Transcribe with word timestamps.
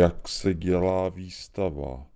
Jak 0.00 0.28
se 0.28 0.54
dělá 0.54 1.08
výstava? 1.08 2.06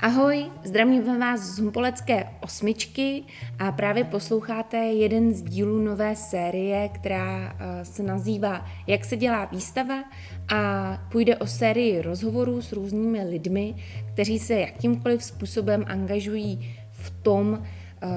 Ahoj, 0.00 0.46
zdravím 0.64 1.20
vás 1.20 1.40
z 1.40 1.58
Humpolecké 1.58 2.28
osmičky 2.40 3.24
a 3.58 3.72
právě 3.72 4.04
posloucháte 4.04 4.76
jeden 4.76 5.34
z 5.34 5.42
dílů 5.42 5.78
nové 5.78 6.16
série, 6.16 6.88
která 6.88 7.56
eh, 7.58 7.84
se 7.84 8.02
nazývá 8.02 8.66
Jak 8.86 9.04
se 9.04 9.16
dělá 9.16 9.44
výstava 9.44 10.04
a 10.54 10.92
půjde 11.12 11.36
o 11.36 11.46
sérii 11.46 12.02
rozhovorů 12.02 12.62
s 12.62 12.72
různými 12.72 13.24
lidmi, 13.24 13.74
kteří 14.12 14.38
se 14.38 14.54
jakýmkoliv 14.54 15.24
způsobem 15.24 15.84
angažují 15.86 16.76
v 16.90 17.10
tom 17.22 17.62
eh, 17.62 18.08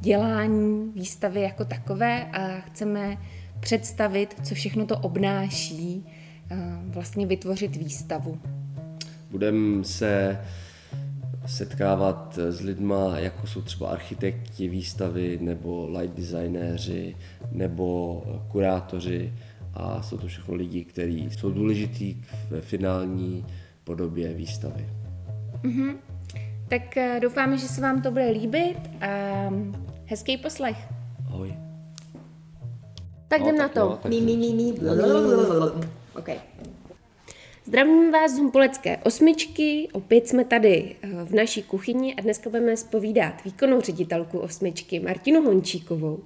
dělání 0.00 0.92
výstavy 0.94 1.40
jako 1.40 1.64
takové 1.64 2.24
a 2.24 2.60
chceme 2.60 3.18
představit, 3.60 4.36
co 4.42 4.54
všechno 4.54 4.86
to 4.86 4.98
obnáší, 4.98 6.06
vlastně 6.86 7.26
vytvořit 7.26 7.76
výstavu. 7.76 8.38
Budeme 9.30 9.84
se 9.84 10.38
setkávat 11.46 12.38
s 12.38 12.60
lidma, 12.60 13.18
jako 13.18 13.46
jsou 13.46 13.62
třeba 13.62 13.90
architekti 13.90 14.68
výstavy, 14.68 15.38
nebo 15.42 15.88
light 15.98 16.16
designéři, 16.16 17.16
nebo 17.52 18.22
kurátoři 18.48 19.32
a 19.74 20.02
jsou 20.02 20.18
to 20.18 20.26
všechno 20.26 20.54
lidi, 20.54 20.84
kteří 20.84 21.30
jsou 21.30 21.50
důležitý 21.50 22.16
ve 22.50 22.60
finální 22.60 23.46
podobě 23.84 24.34
výstavy. 24.34 24.86
Mm-hmm. 25.62 25.94
Tak 26.68 26.96
eh, 26.96 27.20
doufáme, 27.22 27.58
že 27.58 27.68
se 27.68 27.80
vám 27.80 28.02
to 28.02 28.10
bude 28.10 28.30
líbit 28.30 28.78
a 29.00 29.06
hezký 30.06 30.36
poslech. 30.36 30.76
Ahoj. 31.26 31.54
Tak 33.28 33.40
jdem 33.40 33.54
No, 33.54 33.58
na 33.62 33.68
tak 33.68 33.74
to. 33.74 33.80
jo, 33.80 33.98
tak- 34.02 34.10
Mí, 34.10 34.20
mí, 34.20 34.36
mí, 34.36 34.54
mí. 34.54 34.74
Okay. 36.18 36.40
Zdravím 37.64 38.12
vás 38.12 38.32
z 38.32 38.38
Humpolecké 38.38 38.96
osmičky, 38.96 39.88
opět 39.92 40.28
jsme 40.28 40.44
tady 40.44 40.96
eh, 41.02 41.08
v 41.24 41.34
naší 41.34 41.62
kuchyni 41.62 42.14
a 42.14 42.20
dneska 42.20 42.50
budeme 42.50 42.76
spovídat 42.76 43.44
výkonnou 43.44 43.80
ředitelku 43.80 44.38
osmičky 44.38 45.00
Martinu 45.00 45.42
Hončíkovou 45.42 46.20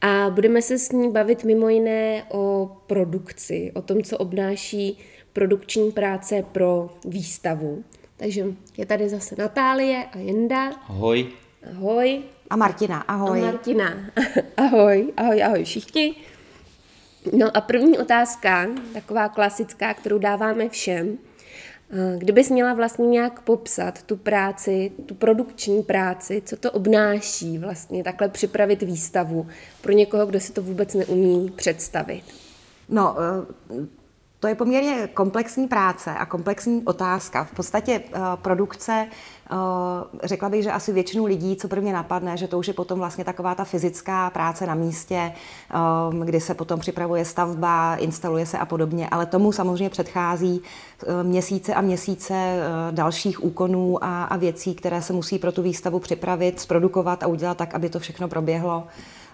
a 0.00 0.30
budeme 0.30 0.62
se 0.62 0.78
s 0.78 0.92
ní 0.92 1.10
bavit 1.12 1.44
mimo 1.44 1.68
jiné 1.68 2.24
o 2.30 2.70
produkci, 2.86 3.72
o 3.74 3.82
tom, 3.82 4.02
co 4.02 4.18
obnáší 4.18 4.98
produkční 5.32 5.92
práce 5.92 6.44
pro 6.52 6.90
výstavu. 7.04 7.84
Takže 8.16 8.44
je 8.76 8.86
tady 8.86 9.08
zase 9.08 9.34
Natálie 9.38 10.04
a 10.04 10.18
Jenda. 10.18 10.70
Ahoj. 10.88 11.26
Ahoj. 11.70 12.22
A 12.50 12.56
Martina, 12.56 13.00
ahoj. 13.00 13.40
A 13.40 13.44
Martina. 13.44 13.94
Ahoj, 14.56 15.12
ahoj, 15.16 15.42
ahoj 15.42 15.64
všichni. 15.64 16.14
No 17.32 17.56
a 17.56 17.60
první 17.60 17.98
otázka, 17.98 18.66
taková 18.92 19.28
klasická, 19.28 19.94
kterou 19.94 20.18
dáváme 20.18 20.68
všem. 20.68 21.18
Eh, 21.90 22.18
Kdybys 22.18 22.50
měla 22.50 22.74
vlastně 22.74 23.06
nějak 23.06 23.40
popsat 23.40 24.02
tu 24.02 24.16
práci, 24.16 24.92
tu 25.06 25.14
produkční 25.14 25.82
práci, 25.82 26.42
co 26.44 26.56
to 26.56 26.72
obnáší 26.72 27.58
vlastně 27.58 28.04
takhle 28.04 28.28
připravit 28.28 28.82
výstavu 28.82 29.46
pro 29.80 29.92
někoho, 29.92 30.26
kdo 30.26 30.40
si 30.40 30.52
to 30.52 30.62
vůbec 30.62 30.94
neumí 30.94 31.50
představit? 31.50 32.22
No, 32.88 33.16
eh, 33.18 33.86
to 34.46 34.50
je 34.50 34.54
poměrně 34.54 35.08
komplexní 35.14 35.68
práce 35.68 36.10
a 36.10 36.26
komplexní 36.26 36.82
otázka. 36.84 37.44
V 37.44 37.50
podstatě 37.50 38.02
eh, 38.04 38.20
produkce, 38.36 39.06
eh, 39.06 39.56
řekla 40.24 40.48
bych, 40.48 40.62
že 40.62 40.72
asi 40.72 40.92
většinu 40.92 41.24
lidí, 41.24 41.56
co 41.56 41.68
prvně 41.68 41.92
napadne, 41.92 42.36
že 42.36 42.48
to 42.48 42.58
už 42.58 42.68
je 42.68 42.74
potom 42.74 42.98
vlastně 42.98 43.24
taková 43.24 43.54
ta 43.54 43.64
fyzická 43.64 44.30
práce 44.30 44.66
na 44.66 44.74
místě, 44.74 45.32
eh, 45.34 46.24
kdy 46.24 46.40
se 46.40 46.54
potom 46.54 46.80
připravuje 46.80 47.24
stavba, 47.24 47.96
instaluje 47.96 48.46
se 48.46 48.58
a 48.58 48.66
podobně, 48.66 49.08
ale 49.10 49.26
tomu 49.26 49.52
samozřejmě 49.52 49.90
předchází 49.90 50.62
eh, 50.62 51.22
měsíce 51.22 51.74
a 51.74 51.80
měsíce 51.80 52.34
eh, 52.34 52.60
dalších 52.90 53.44
úkonů 53.44 54.04
a, 54.04 54.24
a 54.24 54.36
věcí, 54.36 54.74
které 54.74 55.02
se 55.02 55.12
musí 55.12 55.38
pro 55.38 55.52
tu 55.52 55.62
výstavu 55.62 55.98
připravit, 55.98 56.60
zprodukovat 56.60 57.22
a 57.22 57.26
udělat 57.26 57.56
tak, 57.56 57.74
aby 57.74 57.90
to 57.90 57.98
všechno 57.98 58.28
proběhlo, 58.28 58.86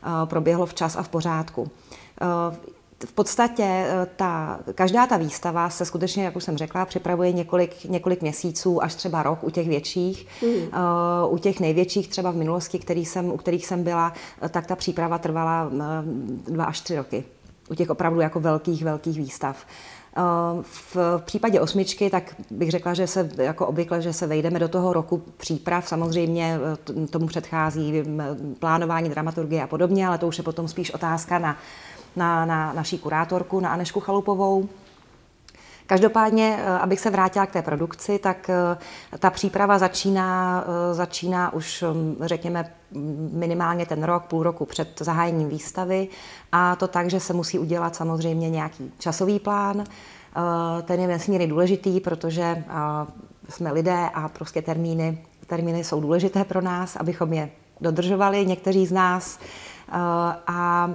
eh, 0.02 0.26
proběhlo 0.26 0.66
včas 0.66 0.96
a 0.96 1.02
v 1.02 1.08
pořádku. 1.08 1.70
Eh, 2.22 2.72
v 3.06 3.12
podstatě 3.12 3.64
eh, 3.66 4.06
ta, 4.16 4.60
každá 4.74 5.06
ta 5.06 5.16
výstava 5.16 5.70
se 5.70 5.84
skutečně, 5.84 6.24
jak 6.24 6.36
už 6.36 6.44
jsem 6.44 6.56
řekla, 6.56 6.84
připravuje 6.84 7.32
několik, 7.32 7.84
několik 7.84 8.22
měsíců, 8.22 8.82
až 8.82 8.94
třeba 8.94 9.22
rok 9.22 9.44
u 9.44 9.50
těch 9.50 9.68
větších. 9.68 10.26
Mm. 10.42 10.48
Uh, 10.48 11.34
u 11.34 11.38
těch 11.38 11.60
největších 11.60 12.08
třeba 12.08 12.30
v 12.30 12.36
minulosti, 12.36 12.78
který 12.78 13.04
jsem, 13.04 13.32
u 13.32 13.36
kterých 13.36 13.66
jsem 13.66 13.84
byla, 13.84 14.12
eh, 14.42 14.48
tak 14.48 14.66
ta 14.66 14.76
příprava 14.76 15.18
trvala 15.18 15.70
dva 16.48 16.64
až 16.64 16.80
tři 16.80 16.96
roky. 16.96 17.24
U 17.70 17.74
těch 17.74 17.90
opravdu 17.90 18.20
jako 18.20 18.40
velkých, 18.40 18.84
velkých 18.84 19.18
výstav. 19.18 19.56
V 20.62 20.96
případě 21.24 21.60
osmičky, 21.60 22.10
tak 22.10 22.34
bych 22.50 22.70
řekla, 22.70 22.94
že 22.94 23.06
se 23.06 23.30
jako 23.36 23.66
obvykle, 23.66 24.02
že 24.02 24.12
se 24.12 24.26
vejdeme 24.26 24.58
do 24.58 24.68
toho 24.68 24.92
roku 24.92 25.22
příprav. 25.36 25.88
Samozřejmě 25.88 26.58
tomu 27.10 27.26
předchází 27.26 28.02
plánování 28.58 29.08
dramaturgie 29.08 29.62
a 29.62 29.66
podobně, 29.66 30.06
ale 30.06 30.18
to 30.18 30.28
už 30.28 30.38
je 30.38 30.44
potom 30.44 30.68
spíš 30.68 30.90
otázka 30.90 31.38
na, 31.38 31.56
na, 32.16 32.44
na 32.44 32.72
naší 32.72 32.98
kurátorku, 32.98 33.60
na 33.60 33.70
Anešku 33.70 34.00
Chalupovou. 34.00 34.68
Každopádně, 35.92 36.58
eh, 36.58 36.78
abych 36.78 37.00
se 37.00 37.10
vrátila 37.10 37.46
k 37.46 37.52
té 37.52 37.62
produkci, 37.62 38.18
tak 38.18 38.50
eh, 38.50 39.18
ta 39.18 39.30
příprava 39.30 39.78
začíná, 39.78 40.64
eh, 40.66 40.94
začíná 40.94 41.52
už, 41.52 41.84
hm, 41.86 42.16
řekněme, 42.20 42.72
minimálně 43.32 43.86
ten 43.86 44.04
rok, 44.04 44.22
půl 44.22 44.42
roku 44.42 44.64
před 44.64 44.88
zahájením 45.00 45.48
výstavy 45.48 46.08
a 46.52 46.76
to 46.76 46.88
tak, 46.88 47.10
že 47.10 47.20
se 47.20 47.32
musí 47.32 47.58
udělat 47.58 47.96
samozřejmě 47.96 48.50
nějaký 48.50 48.92
časový 48.98 49.38
plán. 49.38 49.84
Ten 50.82 51.00
je 51.00 51.06
nesmírně 51.06 51.46
důležitý, 51.46 52.00
protože 52.00 52.64
jsme 53.48 53.72
lidé 53.72 54.08
a 54.14 54.28
prostě 54.28 54.62
termíny, 54.62 55.18
termíny 55.46 55.84
jsou 55.84 56.00
důležité 56.00 56.44
pro 56.44 56.60
nás, 56.60 56.96
abychom 56.96 57.32
je 57.32 57.50
dodržovali, 57.80 58.46
někteří 58.46 58.86
z 58.86 58.92
nás. 58.92 59.38
A 60.46 60.90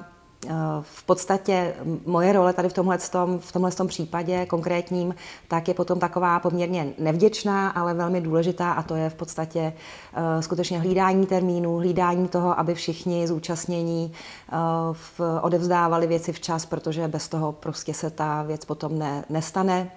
v 0.82 1.04
podstatě 1.04 1.74
moje 2.06 2.34
role 2.34 2.54
tady 2.54 2.70
v 2.70 2.74
tomhle, 2.74 2.98
v 3.40 3.52
tomhle 3.52 3.72
případě 3.88 4.46
konkrétním, 4.46 5.16
tak 5.48 5.68
je 5.68 5.74
potom 5.74 6.00
taková 6.00 6.40
poměrně 6.40 6.94
nevděčná, 7.00 7.70
ale 7.70 7.94
velmi 7.94 8.22
důležitá 8.22 8.72
a 8.72 8.84
to 8.84 8.96
je 8.96 9.10
v 9.10 9.16
podstatě 9.16 9.74
uh, 10.18 10.42
skutečně 10.42 10.80
hlídání 10.80 11.26
termínů, 11.26 11.78
hlídání 11.78 12.28
toho, 12.28 12.60
aby 12.60 12.76
všichni 12.76 13.28
zúčastnění 13.28 14.12
uh, 14.52 14.58
v, 14.94 15.22
odevzdávali 15.42 16.08
věci 16.08 16.34
včas, 16.34 16.66
protože 16.66 17.08
bez 17.08 17.28
toho 17.28 17.52
prostě 17.52 17.94
se 17.94 18.10
ta 18.10 18.44
věc 18.44 18.66
potom 18.66 19.00
ne, 19.00 19.26
nestane. 19.30 19.92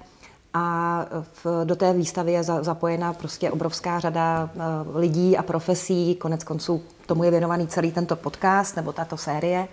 A 0.55 1.07
v, 1.45 1.65
do 1.65 1.77
té 1.77 1.93
výstavy 1.93 2.33
je 2.33 2.43
za, 2.43 2.63
zapojena 2.63 3.13
prostě 3.13 3.51
obrovská 3.51 4.01
řada 4.01 4.51
uh, 4.55 4.97
lidí 4.97 5.37
a 5.37 5.43
profesí, 5.43 6.15
konec 6.15 6.45
konců 6.45 6.83
tomu 7.07 7.25
je 7.25 7.31
věnovaný 7.31 7.67
celý 7.67 7.93
tento 7.93 8.17
podcast 8.17 8.77
nebo 8.77 8.93
tato 8.93 9.17
série. 9.17 9.69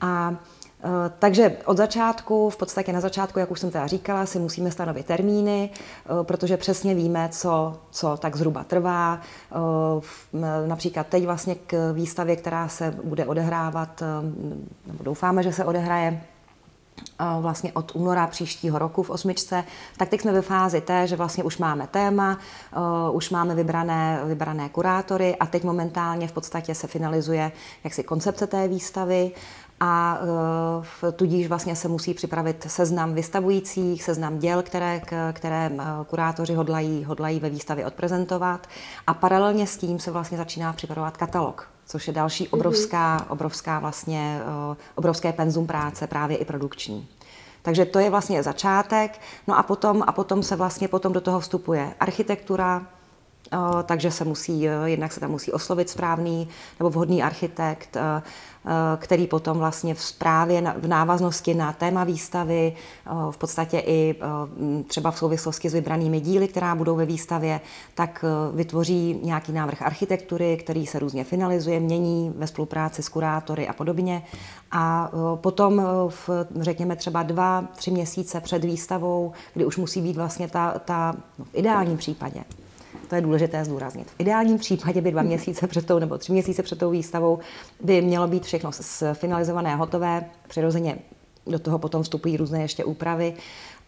A 0.00 0.34
e, 0.84 0.88
takže 1.18 1.56
od 1.64 1.76
začátku, 1.76 2.50
v 2.50 2.56
podstatě 2.56 2.92
na 2.92 3.00
začátku, 3.00 3.38
jak 3.38 3.50
už 3.50 3.60
jsem 3.60 3.70
teda 3.70 3.86
říkala, 3.86 4.26
si 4.26 4.38
musíme 4.38 4.70
stanovit 4.70 5.06
termíny, 5.06 5.70
e, 5.70 6.24
protože 6.24 6.56
přesně 6.56 6.94
víme, 6.94 7.28
co, 7.32 7.78
co 7.90 8.16
tak 8.16 8.36
zhruba 8.36 8.64
trvá. 8.64 9.20
E, 10.32 10.68
například 10.68 11.06
teď 11.06 11.24
vlastně 11.24 11.54
k 11.54 11.92
výstavě, 11.92 12.36
která 12.36 12.68
se 12.68 12.94
bude 13.04 13.26
odehrávat, 13.26 14.02
nebo 14.86 15.04
doufáme, 15.04 15.42
že 15.42 15.52
se 15.52 15.64
odehraje 15.64 16.20
vlastně 17.40 17.72
od 17.72 17.96
února 17.96 18.26
příštího 18.26 18.78
roku 18.78 19.02
v 19.02 19.10
osmičce, 19.10 19.64
tak 19.96 20.08
teď 20.08 20.20
jsme 20.20 20.32
ve 20.32 20.42
fázi 20.42 20.80
té, 20.80 21.06
že 21.06 21.16
vlastně 21.16 21.44
už 21.44 21.58
máme 21.58 21.86
téma, 21.86 22.38
už 23.12 23.30
máme 23.30 23.54
vybrané, 23.54 24.20
vybrané 24.24 24.68
kurátory 24.68 25.36
a 25.36 25.46
teď 25.46 25.64
momentálně 25.64 26.28
v 26.28 26.32
podstatě 26.32 26.74
se 26.74 26.86
finalizuje 26.86 27.52
jaksi 27.84 28.04
koncepce 28.04 28.46
té 28.46 28.68
výstavy 28.68 29.30
a 29.80 30.18
uh, 31.02 31.10
tudíž 31.12 31.48
vlastně 31.48 31.76
se 31.76 31.88
musí 31.88 32.14
připravit 32.14 32.66
seznam 32.68 33.14
vystavujících, 33.14 34.02
seznam 34.02 34.38
děl, 34.38 34.62
které, 34.62 35.00
které 35.32 35.70
uh, 35.70 36.04
kurátoři 36.06 36.54
hodlají, 36.54 37.04
hodlají 37.04 37.40
ve 37.40 37.50
výstavě 37.50 37.86
odprezentovat. 37.86 38.66
A 39.06 39.14
paralelně 39.14 39.66
s 39.66 39.76
tím 39.76 39.98
se 39.98 40.10
vlastně 40.10 40.38
začíná 40.38 40.72
připravovat 40.72 41.16
katalog 41.16 41.68
což 41.88 42.06
je 42.06 42.12
další 42.12 42.48
obrovská, 42.48 43.26
obrovská 43.28 43.78
vlastně, 43.78 44.40
obrovské 44.94 45.32
penzum 45.32 45.66
práce, 45.66 46.06
právě 46.06 46.36
i 46.36 46.44
produkční. 46.44 47.08
Takže 47.62 47.84
to 47.84 47.98
je 47.98 48.10
vlastně 48.10 48.42
začátek, 48.42 49.20
no 49.46 49.58
a 49.58 49.62
potom, 49.62 50.04
a 50.06 50.12
potom 50.12 50.42
se 50.42 50.56
vlastně 50.56 50.88
potom 50.88 51.12
do 51.12 51.20
toho 51.20 51.40
vstupuje 51.40 51.94
architektura, 52.00 52.86
takže 53.86 54.10
se 54.10 54.24
musí, 54.24 54.66
jednak 54.84 55.12
se 55.12 55.20
tam 55.20 55.30
musí 55.30 55.52
oslovit 55.52 55.90
správný 55.90 56.48
nebo 56.78 56.90
vhodný 56.90 57.22
architekt, 57.22 57.96
který 58.96 59.26
potom 59.26 59.58
vlastně 59.58 59.94
v 59.94 60.02
správě 60.02 60.74
v 60.78 60.88
návaznosti 60.88 61.54
na 61.54 61.72
téma 61.72 62.04
výstavy, 62.04 62.72
v 63.30 63.36
podstatě 63.36 63.82
i 63.86 64.14
třeba 64.86 65.10
v 65.10 65.18
souvislosti 65.18 65.68
s 65.68 65.74
vybranými 65.74 66.20
díly, 66.20 66.48
která 66.48 66.74
budou 66.74 66.96
ve 66.96 67.06
výstavě, 67.06 67.60
tak 67.94 68.24
vytvoří 68.54 69.20
nějaký 69.22 69.52
návrh 69.52 69.82
architektury, 69.82 70.56
který 70.56 70.86
se 70.86 70.98
různě 70.98 71.24
finalizuje, 71.24 71.80
mění 71.80 72.32
ve 72.36 72.46
spolupráci 72.46 73.02
s 73.02 73.08
kurátory 73.08 73.68
a 73.68 73.72
podobně. 73.72 74.22
A 74.70 75.10
potom, 75.34 75.82
v, 76.08 76.30
řekněme 76.60 76.96
třeba 76.96 77.22
dva, 77.22 77.64
tři 77.76 77.90
měsíce 77.90 78.40
před 78.40 78.64
výstavou, 78.64 79.32
kdy 79.54 79.64
už 79.64 79.76
musí 79.76 80.00
být 80.00 80.16
vlastně 80.16 80.48
ta, 80.48 80.78
ta 80.78 81.14
no 81.38 81.44
v 81.44 81.50
ideálním 81.52 81.96
případě, 81.96 82.44
to 83.08 83.14
je 83.14 83.20
důležité 83.20 83.64
zdůraznit. 83.64 84.10
V 84.10 84.14
ideálním 84.18 84.58
případě 84.58 85.00
by 85.00 85.10
dva 85.10 85.22
měsíce 85.22 85.66
před 85.66 85.86
tou 85.86 85.98
nebo 85.98 86.18
tři 86.18 86.32
měsíce 86.32 86.62
před 86.62 86.78
tou 86.78 86.90
výstavou 86.90 87.38
by 87.80 88.02
mělo 88.02 88.28
být 88.28 88.44
všechno 88.44 88.70
finalizované 89.12 89.72
a 89.72 89.76
hotové. 89.76 90.24
Přirozeně 90.48 90.98
do 91.46 91.58
toho 91.58 91.78
potom 91.78 92.02
vstupují 92.02 92.36
různé 92.36 92.62
ještě 92.62 92.84
úpravy, 92.84 93.34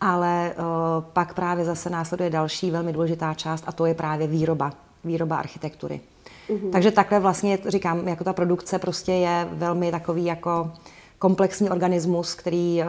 ale 0.00 0.52
uh, 0.58 0.64
pak 1.12 1.34
právě 1.34 1.64
zase 1.64 1.90
následuje 1.90 2.30
další 2.30 2.70
velmi 2.70 2.92
důležitá 2.92 3.34
část 3.34 3.64
a 3.66 3.72
to 3.72 3.86
je 3.86 3.94
právě 3.94 4.26
výroba, 4.26 4.72
výroba 5.04 5.36
architektury. 5.36 6.00
Uhum. 6.48 6.70
Takže 6.70 6.90
takhle 6.90 7.20
vlastně 7.20 7.58
říkám, 7.68 8.08
jako 8.08 8.24
ta 8.24 8.32
produkce 8.32 8.78
prostě 8.78 9.12
je 9.12 9.48
velmi 9.52 9.90
takový 9.90 10.24
jako 10.24 10.72
komplexní 11.20 11.70
organismus, 11.70 12.34
který 12.34 12.82
eh, 12.82 12.86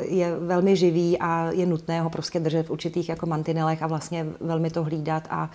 je 0.00 0.36
velmi 0.36 0.76
živý 0.76 1.18
a 1.18 1.50
je 1.52 1.66
nutné 1.66 2.00
ho 2.00 2.10
prostě 2.10 2.40
držet 2.40 2.66
v 2.66 2.70
určitých 2.70 3.08
jako 3.08 3.26
mantinelech 3.26 3.82
a 3.82 3.86
vlastně 3.86 4.26
velmi 4.40 4.70
to 4.70 4.84
hlídat 4.84 5.28
a, 5.30 5.50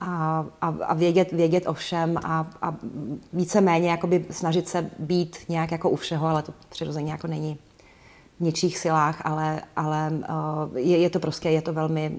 a, 0.00 0.44
a 0.60 0.94
vědět, 0.94 1.32
vědět 1.32 1.66
o 1.66 1.72
všem 1.72 2.18
a, 2.18 2.50
a 2.62 2.76
víceméně 3.32 3.90
jakoby 3.90 4.24
snažit 4.30 4.68
se 4.68 4.90
být 4.98 5.36
nějak 5.48 5.72
jako 5.72 5.90
u 5.90 5.96
všeho, 5.96 6.26
ale 6.26 6.42
to 6.42 6.52
přirozeně 6.68 7.12
jako 7.12 7.26
není 7.26 7.58
v 8.40 8.44
něčích 8.44 8.78
silách, 8.78 9.22
ale, 9.24 9.62
ale 9.76 10.12
eh, 10.22 10.80
je, 10.80 10.98
je 10.98 11.10
to 11.10 11.20
prostě, 11.20 11.48
je 11.48 11.62
to 11.62 11.72
velmi 11.72 12.18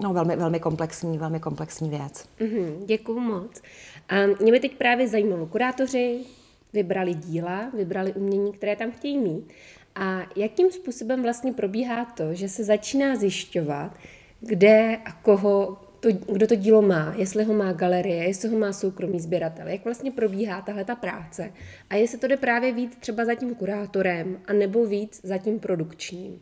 No, 0.00 0.12
velmi, 0.12 0.36
velmi 0.36 0.60
komplexní, 0.60 1.18
velmi 1.18 1.40
komplexní 1.40 1.90
věc. 1.90 2.24
Mm-hmm, 2.40 2.86
děkuju 2.86 3.20
moc. 3.20 3.62
A 4.08 4.14
mě 4.42 4.52
by 4.52 4.60
teď 4.60 4.76
právě 4.76 5.08
zajímalo, 5.08 5.46
kurátoři 5.46 6.24
vybrali 6.72 7.14
díla, 7.14 7.70
vybrali 7.74 8.12
umění, 8.12 8.52
které 8.52 8.76
tam 8.76 8.90
chtějí 8.90 9.18
mít. 9.18 9.52
A 9.94 10.20
jakým 10.36 10.70
způsobem 10.70 11.22
vlastně 11.22 11.52
probíhá 11.52 12.04
to, 12.04 12.34
že 12.34 12.48
se 12.48 12.64
začíná 12.64 13.16
zjišťovat, 13.16 13.92
kde 14.40 14.98
a 15.04 15.12
koho 15.12 15.78
to, 16.00 16.08
kdo 16.32 16.46
to 16.46 16.54
dílo 16.54 16.82
má, 16.82 17.14
jestli 17.16 17.44
ho 17.44 17.54
má 17.54 17.72
galerie, 17.72 18.24
jestli 18.24 18.48
ho 18.48 18.58
má 18.58 18.72
soukromý 18.72 19.20
sběratel, 19.20 19.68
jak 19.68 19.84
vlastně 19.84 20.10
probíhá 20.10 20.60
tahle 20.60 20.84
ta 20.84 20.94
práce 20.94 21.52
a 21.90 21.94
jestli 21.94 22.18
to 22.18 22.26
jde 22.26 22.36
právě 22.36 22.72
víc 22.72 22.96
třeba 23.00 23.24
za 23.24 23.34
tím 23.34 23.54
kurátorem 23.54 24.38
a 24.46 24.52
nebo 24.52 24.86
víc 24.86 25.20
za 25.22 25.38
tím 25.38 25.60
produkčním. 25.60 26.40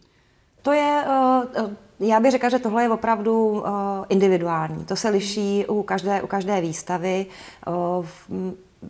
To 0.63 0.73
je, 0.73 1.05
eh, 1.07 1.77
já 2.01 2.21
bych 2.21 2.31
řekla, 2.31 2.49
že 2.49 2.59
tohle 2.59 2.83
je 2.83 2.89
opravdu 2.89 3.65
eh, 3.67 3.71
individuální. 4.09 4.85
To 4.85 4.97
se 4.97 5.09
liší 5.09 5.67
u 5.67 5.83
každé, 5.83 6.23
u 6.23 6.27
každé 6.27 6.61
výstavy. 6.61 7.27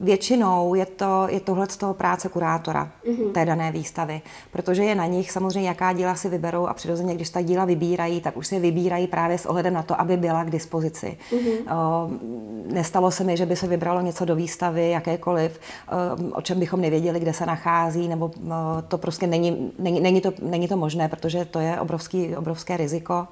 Většinou 0.01 0.75
je 0.75 0.87
to 0.87 1.27
je 1.31 1.41
tohle 1.41 1.67
z 1.71 1.77
toho 1.77 1.95
práce 1.95 2.29
kurátora 2.29 2.91
mm-hmm. 3.09 3.33
té 3.33 3.45
dané 3.45 3.73
výstavy, 3.73 4.23
protože 4.53 4.85
je 4.85 4.95
na 4.95 5.07
nich 5.07 5.33
samozřejmě, 5.33 5.69
jaká 5.69 5.93
díla 5.93 6.15
si 6.15 6.29
vyberou 6.29 6.67
a 6.67 6.75
přirozeně, 6.75 7.15
když 7.15 7.31
ta 7.31 7.43
díla 7.43 7.65
vybírají, 7.65 8.21
tak 8.21 8.37
už 8.37 8.47
si 8.47 8.55
je 8.55 8.61
vybírají 8.61 9.07
právě 9.07 9.39
s 9.39 9.47
ohledem 9.47 9.75
na 9.75 9.83
to, 9.83 10.01
aby 10.01 10.17
byla 10.17 10.45
k 10.45 10.51
dispozici. 10.51 11.19
Mm-hmm. 11.31 11.77
O, 11.77 12.11
nestalo 12.75 13.11
se 13.11 13.25
mi, 13.25 13.37
že 13.37 13.47
by 13.47 13.57
se 13.57 13.67
vybralo 13.67 14.01
něco 14.01 14.25
do 14.25 14.37
výstavy, 14.37 14.91
jakékoliv, 14.91 15.61
o, 16.33 16.37
o 16.37 16.43
čem 16.43 16.61
bychom 16.61 16.81
nevěděli, 16.81 17.21
kde 17.21 17.33
se 17.33 17.47
nachází, 17.47 18.09
nebo 18.09 18.27
o, 18.27 18.33
to 18.89 18.99
prostě 18.99 19.27
není, 19.27 19.73
není, 19.79 20.01
není, 20.01 20.21
to, 20.21 20.33
není 20.43 20.69
to 20.69 20.77
možné, 20.77 21.09
protože 21.09 21.45
to 21.45 21.59
je 21.59 21.81
obrovský, 21.81 22.37
obrovské 22.37 22.77
riziko. 22.77 23.29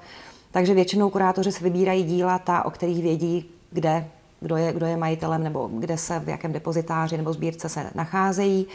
Takže 0.50 0.74
většinou 0.74 1.10
kurátoři 1.10 1.52
si 1.52 1.64
vybírají 1.64 2.02
díla 2.04 2.38
ta, 2.38 2.64
o 2.64 2.70
kterých 2.70 3.02
vědí, 3.02 3.50
kde 3.70 4.06
kdo 4.44 4.56
je, 4.56 4.72
kdo 4.72 4.86
je 4.86 4.96
majitelem 4.96 5.42
nebo 5.42 5.70
kde 5.72 5.98
se, 5.98 6.18
v 6.18 6.28
jakém 6.28 6.52
depozitáři 6.52 7.16
nebo 7.16 7.32
sbírce 7.32 7.68
se 7.68 7.90
nacházejí. 7.94 8.66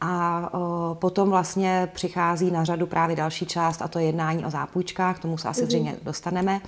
A 0.00 0.48
o, 0.52 0.94
potom 0.94 1.30
vlastně 1.30 1.88
přichází 1.94 2.50
na 2.50 2.64
řadu 2.64 2.86
právě 2.86 3.16
další 3.16 3.46
část 3.46 3.82
a 3.82 3.88
to 3.88 3.98
je 3.98 4.04
jednání 4.04 4.44
o 4.44 4.50
zápůjčkách, 4.50 5.16
k 5.16 5.22
tomu 5.22 5.38
se 5.38 5.48
asi 5.48 5.62
mm-hmm. 5.62 5.66
zřejmě 5.66 5.96
dostaneme. 6.02 6.60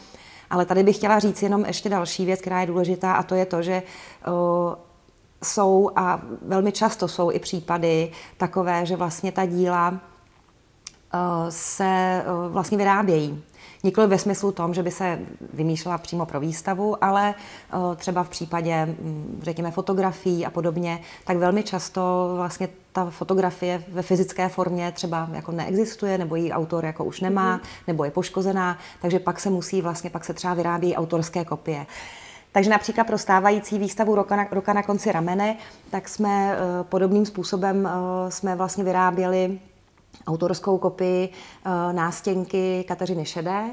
Ale 0.50 0.66
tady 0.66 0.82
bych 0.82 0.96
chtěla 0.96 1.18
říct 1.18 1.42
jenom 1.42 1.64
ještě 1.64 1.88
další 1.88 2.24
věc, 2.24 2.40
která 2.40 2.60
je 2.60 2.66
důležitá 2.66 3.12
a 3.12 3.22
to 3.22 3.34
je 3.34 3.46
to, 3.46 3.62
že 3.62 3.82
o, 4.26 4.76
jsou 5.44 5.90
a 5.96 6.20
velmi 6.42 6.72
často 6.72 7.08
jsou 7.08 7.30
i 7.30 7.38
případy 7.38 8.12
takové, 8.36 8.86
že 8.86 8.96
vlastně 8.96 9.32
ta 9.32 9.46
díla 9.46 9.94
se 11.48 12.22
vlastně 12.48 12.78
vyrábějí 12.78 13.42
Nikoli 13.84 14.06
ve 14.06 14.18
smyslu 14.18 14.52
tom, 14.52 14.74
že 14.74 14.82
by 14.82 14.90
se 14.90 15.18
vymýšlela 15.52 15.98
přímo 15.98 16.26
pro 16.26 16.40
výstavu, 16.40 17.04
ale 17.04 17.34
eh, 17.34 17.96
třeba 17.96 18.22
v 18.22 18.28
případě, 18.28 18.86
mm, 18.86 19.40
řekněme, 19.42 19.70
fotografií 19.70 20.46
a 20.46 20.50
podobně, 20.50 21.00
tak 21.24 21.36
velmi 21.36 21.62
často 21.62 22.32
vlastně 22.36 22.68
ta 22.92 23.10
fotografie 23.10 23.84
ve 23.88 24.02
fyzické 24.02 24.48
formě 24.48 24.92
třeba 24.92 25.28
jako 25.32 25.52
neexistuje, 25.52 26.18
nebo 26.18 26.36
ji 26.36 26.52
autor 26.52 26.84
jako 26.84 27.04
už 27.04 27.20
nemá, 27.20 27.58
mm-hmm. 27.58 27.82
nebo 27.86 28.04
je 28.04 28.10
poškozená, 28.10 28.78
takže 29.00 29.18
pak 29.18 29.40
se 29.40 29.50
musí 29.50 29.82
vlastně, 29.82 30.10
pak 30.10 30.24
se 30.24 30.34
třeba 30.34 30.54
vyrábí 30.54 30.96
autorské 30.96 31.44
kopie. 31.44 31.86
Takže 32.52 32.70
například 32.70 33.04
pro 33.04 33.18
stávající 33.18 33.78
výstavu 33.78 34.14
Roka 34.14 34.36
na, 34.36 34.46
Roka 34.50 34.72
na 34.72 34.82
konci 34.82 35.12
ramene, 35.12 35.56
tak 35.90 36.08
jsme 36.08 36.56
uh, 36.56 36.86
podobným 36.86 37.26
způsobem 37.26 37.84
uh, 37.84 37.90
jsme 38.30 38.56
vlastně 38.56 38.84
vyráběli 38.84 39.58
autorskou 40.26 40.78
kopii 40.78 41.28
uh, 41.28 41.92
nástěnky 41.92 42.84
Kateřiny 42.88 43.24
Šedé, 43.24 43.70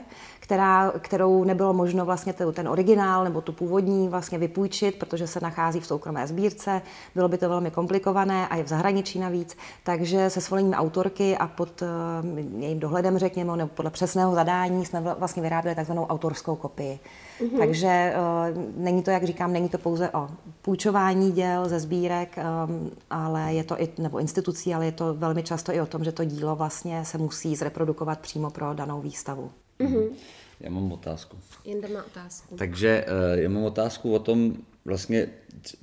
která, 0.49 0.91
kterou 0.99 1.43
nebylo 1.43 1.73
možno 1.73 2.05
vlastně 2.05 2.33
ten 2.33 2.69
originál 2.69 3.23
nebo 3.23 3.41
tu 3.41 3.53
původní 3.53 4.09
vlastně 4.09 4.37
vypůjčit, 4.37 4.99
protože 4.99 5.27
se 5.27 5.39
nachází 5.39 5.79
v 5.79 5.85
soukromé 5.85 6.27
sbírce. 6.27 6.81
Bylo 7.15 7.27
by 7.27 7.37
to 7.37 7.49
velmi 7.49 7.71
komplikované 7.71 8.47
a 8.47 8.55
je 8.55 8.63
v 8.63 8.67
zahraničí 8.67 9.19
navíc, 9.19 9.57
takže 9.83 10.29
se 10.29 10.41
svolením 10.41 10.73
autorky 10.73 11.37
a 11.37 11.47
pod 11.47 11.81
uh, 11.81 12.61
jejím 12.61 12.79
dohledem, 12.79 13.17
řekněme, 13.17 13.57
nebo 13.57 13.69
podle 13.73 13.91
přesného 13.91 14.35
zadání 14.35 14.85
jsme 14.85 15.15
vlastně 15.19 15.43
vyráběli 15.43 15.75
takzvanou 15.75 16.05
autorskou 16.05 16.55
kopii. 16.55 16.99
Mm-hmm. 17.39 17.57
Takže 17.57 18.13
uh, 18.15 18.83
není 18.83 19.03
to, 19.03 19.11
jak 19.11 19.23
říkám, 19.23 19.53
není 19.53 19.69
to 19.69 19.77
pouze 19.77 20.09
o 20.09 20.29
půjčování 20.61 21.31
děl 21.31 21.69
ze 21.69 21.79
sbírek, 21.79 22.37
um, 22.37 22.91
ale 23.09 23.53
je 23.53 23.63
to 23.63 23.81
i, 23.81 23.89
nebo 23.97 24.19
institucí, 24.19 24.73
ale 24.73 24.85
je 24.85 24.91
to 24.91 25.13
velmi 25.13 25.43
často 25.43 25.73
i 25.73 25.81
o 25.81 25.85
tom, 25.85 26.03
že 26.03 26.11
to 26.11 26.23
dílo 26.23 26.55
vlastně 26.55 27.05
se 27.05 27.17
musí 27.17 27.55
zreprodukovat 27.55 28.19
přímo 28.19 28.49
pro 28.49 28.73
danou 28.73 29.01
výstavu. 29.01 29.51
Mm-hmm. 29.79 30.09
Já 30.59 30.69
mám 30.69 30.91
otázku. 30.91 31.37
Jinde 31.65 31.87
má 31.87 32.03
otázku. 32.03 32.55
Takže 32.55 33.05
uh, 33.07 33.39
já 33.39 33.49
mám 33.49 33.63
otázku 33.63 34.13
o 34.13 34.19
tom, 34.19 34.53
vlastně, 34.85 35.27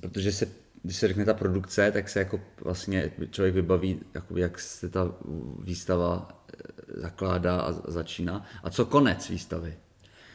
protože 0.01 0.31
se, 0.31 0.47
když 0.83 0.97
se 0.97 1.07
řekne 1.07 1.25
ta 1.25 1.33
produkce, 1.33 1.91
tak 1.91 2.09
se 2.09 2.19
jako 2.19 2.39
vlastně 2.63 3.11
člověk 3.31 3.55
vybaví, 3.55 3.99
jakoby, 4.13 4.41
jak 4.41 4.59
se 4.59 4.89
ta 4.89 5.11
výstava 5.59 6.29
eh, 6.53 7.01
zakládá 7.01 7.61
a 7.61 7.91
začíná. 7.91 8.45
A 8.63 8.69
co 8.69 8.85
konec 8.85 9.29
výstavy? 9.29 9.77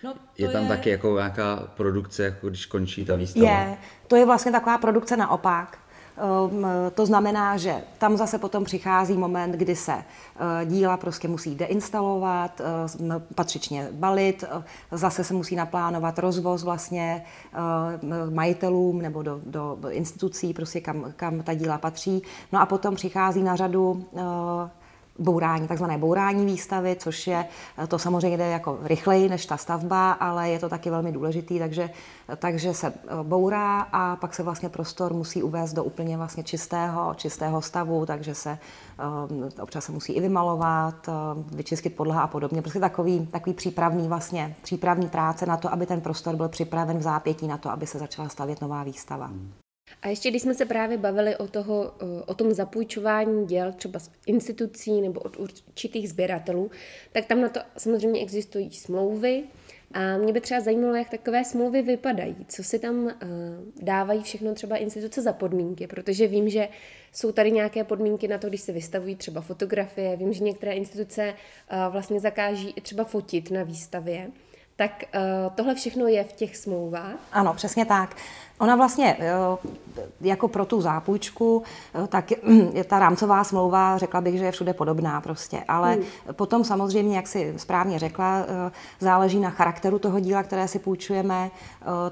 No, 0.05 0.15
je 0.39 0.49
tam 0.49 0.63
je... 0.63 0.69
taky 0.69 0.91
jako 0.91 1.17
nějaká 1.17 1.57
produkce, 1.57 2.25
jako 2.25 2.49
když 2.49 2.67
končí 2.67 3.05
ta 3.05 3.17
výstava? 3.17 3.51
Je, 3.51 3.77
to 4.07 4.17
je 4.17 4.27
vlastně 4.27 4.53
taková 4.53 4.79
produkce 4.79 5.17
naopak. 5.17 5.79
Ehm, 6.17 6.67
to 6.95 7.07
znamená, 7.07 7.57
že 7.57 7.83
tam 7.99 8.17
zase 8.17 8.39
potom 8.39 8.65
přichází 8.65 9.17
moment, 9.17 9.53
kdy 9.53 9.77
se 9.77 9.93
eh, 9.93 10.67
díla 10.67 10.97
prostě 10.97 11.29
musí 11.29 11.55
deinstalovat, 11.55 12.61
eh, 12.61 13.21
patřičně 13.35 13.89
balit, 13.93 14.45
eh, 14.45 14.63
zase 14.91 15.25
se 15.25 15.35
musí 15.35 15.57
naplánovat 15.57 16.19
rozvoz 16.19 16.63
vlastně 16.63 17.25
majitelům 18.31 19.03
nebo 19.03 19.23
do, 19.23 19.41
do 19.45 19.79
institucí, 19.91 20.55
prostě 20.55 20.81
kam, 20.81 21.13
kam 21.17 21.43
ta 21.43 21.55
díla 21.55 21.79
patří. 21.79 22.23
No 22.53 22.61
a 22.61 22.67
potom 22.67 22.95
přichází 22.95 23.43
na 23.43 23.57
řadu 23.57 24.05
bourání, 25.23 25.69
takzvané 25.69 25.99
bourání 25.99 26.47
výstavy, 26.47 26.97
což 26.99 27.27
je, 27.27 27.45
to 27.89 27.99
samozřejmě 27.99 28.37
jde 28.37 28.47
jako 28.47 28.79
rychleji 28.83 29.29
než 29.29 29.47
ta 29.47 29.57
stavba, 29.57 30.13
ale 30.13 30.51
je 30.51 30.59
to 30.59 30.69
taky 30.69 30.91
velmi 30.91 31.13
důležitý, 31.13 31.59
takže, 31.59 31.91
takže 32.37 32.75
se 32.75 32.87
eh, 32.87 33.11
bourá 33.23 33.81
a 33.81 34.17
pak 34.17 34.35
se 34.35 34.43
vlastně 34.43 34.69
prostor 34.69 35.15
musí 35.15 35.43
uvést 35.43 35.73
do 35.73 35.85
úplně 35.85 36.17
vlastně 36.17 36.43
čistého, 36.43 37.15
čistého 37.15 37.63
stavu, 37.63 38.07
takže 38.07 38.35
se 38.35 38.59
um, 39.29 39.49
občas 39.61 39.85
se 39.85 39.93
musí 39.93 40.13
i 40.13 40.21
vymalovat, 40.21 41.09
vyčistit 41.53 41.97
podlaha 41.97 42.23
a 42.23 42.27
podobně. 42.27 42.63
Prostě 42.63 42.81
takový, 42.81 43.27
takový 43.27 43.55
přípravný 43.55 44.09
vlastně, 44.09 44.57
přípravný 44.63 45.09
práce 45.09 45.47
na 45.47 45.57
to, 45.57 45.73
aby 45.73 45.87
ten 45.87 46.01
prostor 46.01 46.37
byl 46.37 46.49
připraven 46.49 46.99
v 46.99 47.03
zápětí 47.03 47.47
na 47.47 47.59
to, 47.59 47.71
aby 47.71 47.87
se 47.87 47.99
začala 47.99 48.29
stavět 48.29 48.61
nová 48.61 48.83
výstava. 48.83 49.27
Hmm. 49.27 49.53
A 50.03 50.09
ještě 50.09 50.31
když 50.31 50.43
jsme 50.43 50.55
se 50.55 50.65
právě 50.65 50.99
bavili 50.99 51.37
o, 51.37 51.47
toho, 51.47 51.95
o 52.27 52.35
tom 52.35 52.53
zapůjčování 52.53 53.47
děl 53.47 53.73
třeba 53.73 53.99
z 53.99 54.11
institucí 54.27 55.01
nebo 55.01 55.21
od 55.21 55.37
určitých 55.37 56.09
sběratelů, 56.09 56.71
tak 57.13 57.27
tam 57.27 57.41
na 57.41 57.49
to 57.49 57.61
samozřejmě 57.77 58.23
existují 58.23 58.71
smlouvy, 58.71 59.45
A 59.95 60.17
mě 60.17 60.33
by 60.33 60.41
třeba 60.41 60.61
zajímalo, 60.61 60.95
jak 60.95 61.11
takové 61.11 61.45
smlouvy 61.45 61.83
vypadají, 61.83 62.37
co 62.49 62.65
si 62.65 62.79
tam 62.79 62.95
uh, 63.05 63.11
dávají 63.83 64.23
všechno 64.23 64.55
třeba 64.55 64.77
instituce 64.77 65.23
za 65.23 65.33
podmínky, 65.33 65.87
protože 65.87 66.27
vím, 66.27 66.49
že 66.49 66.69
jsou 67.13 67.33
tady 67.33 67.53
nějaké 67.53 67.85
podmínky 67.85 68.29
na 68.29 68.39
to, 68.39 68.49
když 68.49 68.61
se 68.61 68.73
vystavují 68.73 69.17
třeba 69.17 69.41
fotografie, 69.41 70.17
vím, 70.17 70.33
že 70.33 70.45
některé 70.45 70.73
instituce 70.73 71.35
uh, 71.35 71.93
vlastně 71.93 72.21
zakáží 72.21 72.73
i 72.77 72.81
třeba 72.81 73.05
fotit 73.05 73.51
na 73.51 73.63
výstavě. 73.63 74.31
Tak 74.77 75.05
uh, 75.15 75.21
tohle 75.55 75.75
všechno 75.75 76.07
je 76.07 76.25
v 76.25 76.33
těch 76.33 76.57
smlouvách? 76.57 77.17
Ano, 77.33 77.55
přesně 77.55 77.85
tak. 77.87 78.17
Ona 78.63 78.77
vlastně 78.77 79.17
jako 80.21 80.49
pro 80.49 80.65
tu 80.65 80.81
zápůjčku, 80.81 81.63
tak 82.09 82.31
je 82.73 82.85
ta 82.85 82.99
rámcová 82.99 83.45
smlouva, 83.45 83.99
řekla 83.99 84.21
bych, 84.21 84.39
že 84.39 84.45
je 84.45 84.53
všude 84.53 84.73
podobná 84.75 85.21
prostě, 85.21 85.65
ale 85.69 85.93
hmm. 85.93 86.05
potom 86.33 86.65
samozřejmě, 86.65 87.17
jak 87.17 87.29
si 87.29 87.55
správně 87.57 87.99
řekla, 87.99 88.45
záleží 89.01 89.41
na 89.41 89.51
charakteru 89.51 89.99
toho 89.99 90.21
díla, 90.21 90.43
které 90.43 90.69
si 90.69 90.79
půjčujeme. 90.79 91.51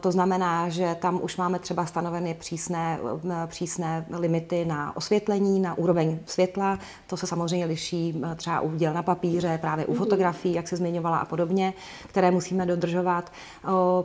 To 0.01 0.13
znamená, 0.13 0.69
že 0.69 0.97
tam 1.01 1.21
už 1.23 1.37
máme 1.37 1.59
třeba 1.59 1.87
stanoveny 1.87 2.35
přísné, 2.35 2.99
přísné 3.47 4.07
limity 4.11 4.65
na 4.65 4.97
osvětlení, 4.97 5.61
na 5.61 5.79
úroveň 5.79 6.19
světla. 6.27 6.79
To 7.07 7.17
se 7.17 7.27
samozřejmě 7.27 7.67
liší 7.67 8.23
třeba 8.37 8.61
u 8.61 8.77
děl 8.77 8.95
na 8.95 9.03
papíře, 9.03 9.59
právě 9.63 9.87
u 9.87 9.91
hmm. 9.91 9.99
fotografií, 9.99 10.55
jak 10.55 10.69
se 10.69 10.77
zmiňovala 10.77 11.19
a 11.19 11.25
podobně, 11.25 11.75
které 12.07 12.31
musíme 12.31 12.67
dodržovat. 12.67 13.33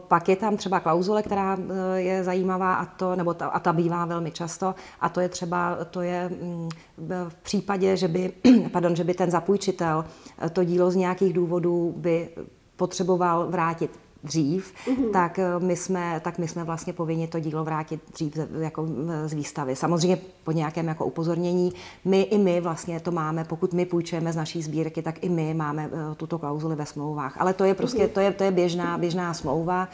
Pak 0.08 0.30
je 0.30 0.36
tam 0.36 0.58
třeba 0.58 0.80
klauzule, 0.80 1.24
která 1.24 1.58
je 1.96 2.24
zajímavá 2.24 2.35
a 2.62 2.86
to, 2.86 3.16
nebo 3.16 3.34
ta, 3.34 3.48
a 3.48 3.60
ta 3.60 3.74
bývá 3.74 4.06
velmi 4.06 4.32
často 4.32 4.76
a 5.00 5.10
to 5.10 5.20
je 5.20 5.30
třeba, 5.30 5.78
to 5.92 6.02
je 6.02 6.30
mm, 6.30 6.70
v 7.30 7.36
případě, 7.44 7.98
že 7.98 8.08
by, 8.08 8.32
pardon, 8.72 8.96
že 8.96 9.04
by 9.04 9.14
ten 9.14 9.32
zapůjčitel 9.32 10.06
eh, 10.40 10.50
to 10.50 10.64
dílo 10.64 10.92
z 10.92 10.96
nějakých 10.96 11.34
důvodů 11.34 11.94
by 11.98 12.30
potřeboval 12.76 13.48
vrátit 13.50 13.92
dřív, 14.26 14.74
mm-hmm. 14.88 15.12
tak 15.12 15.40
eh, 15.40 15.60
my 15.60 15.76
jsme, 15.76 16.22
tak 16.24 16.38
my 16.38 16.48
jsme 16.48 16.64
vlastně 16.64 16.94
povinni 16.94 17.28
to 17.28 17.40
dílo 17.40 17.64
vrátit 17.64 18.02
dřív 18.14 18.38
jako 18.60 18.88
z 19.26 19.34
výstavy. 19.34 19.76
Samozřejmě 19.76 20.18
po 20.44 20.52
nějakém 20.52 20.88
jako 20.88 21.06
upozornění. 21.06 21.74
My 22.06 22.22
i 22.22 22.38
my 22.38 22.62
vlastně 22.62 23.00
to 23.00 23.12
máme, 23.12 23.44
pokud 23.44 23.74
my 23.74 23.86
půjčujeme 23.86 24.34
z 24.34 24.36
naší 24.36 24.62
sbírky, 24.62 25.02
tak 25.02 25.24
i 25.24 25.30
my 25.30 25.54
máme 25.54 25.90
eh, 25.94 26.16
tuto 26.16 26.40
klauzuli 26.40 26.76
ve 26.76 26.86
smlouvách. 26.86 27.42
Ale 27.42 27.54
to 27.54 27.64
je 27.64 27.74
prostě, 27.74 28.06
mm-hmm. 28.06 28.14
to 28.14 28.20
je, 28.20 28.32
to 28.32 28.44
je 28.44 28.52
běžná, 28.52 28.98
běžná 28.98 29.34
smlouva 29.34 29.88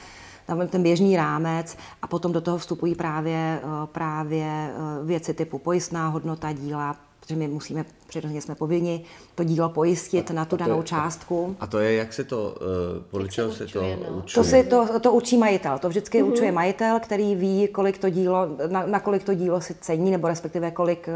tam 0.55 0.67
ten 0.67 0.83
běžný 0.83 1.15
rámec 1.15 1.77
a 2.01 2.07
potom 2.07 2.31
do 2.31 2.41
toho 2.41 2.57
vstupují 2.57 2.95
právě, 2.95 3.59
eh, 3.63 3.67
právě 3.85 4.45
eh, 4.45 5.05
věci 5.05 5.33
typu 5.33 5.59
pojistná 5.59 6.07
hodnota 6.07 6.51
díla, 6.51 6.95
protože 7.19 7.35
my 7.35 7.47
musíme, 7.47 7.85
přirozeně 8.07 8.41
jsme 8.41 8.55
povinni 8.55 9.03
to 9.35 9.43
dílo 9.43 9.69
pojistit 9.69 10.31
a, 10.31 10.33
na 10.33 10.45
tu 10.45 10.57
danou 10.57 10.77
je, 10.77 10.83
částku. 10.83 11.55
A 11.59 11.67
to 11.67 11.79
je, 11.79 11.93
jak 11.93 12.13
se 12.13 12.23
to, 12.23 12.55
uh, 12.95 13.03
podle 13.11 13.27
čeho 13.27 13.51
se 13.51 13.67
to 13.67 13.81
no. 13.81 14.17
učí? 14.17 14.35
To, 14.35 14.43
si, 14.43 14.63
to, 14.63 14.99
to 14.99 15.13
učí 15.13 15.37
majitel, 15.37 15.79
to 15.79 15.89
vždycky 15.89 16.23
uh-huh. 16.23 16.31
učuje 16.31 16.51
majitel, 16.51 16.99
který 16.99 17.35
ví, 17.35 17.67
kolik 17.67 17.97
to 17.97 18.09
dílo, 18.09 18.47
na, 18.67 18.85
na 18.85 18.99
kolik 18.99 19.23
to 19.23 19.33
dílo 19.33 19.61
si 19.61 19.75
cení, 19.81 20.11
nebo 20.11 20.27
respektive 20.27 20.71
kolik, 20.71 21.09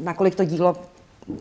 na 0.00 0.14
kolik 0.14 0.34
to 0.34 0.44
dílo 0.44 0.76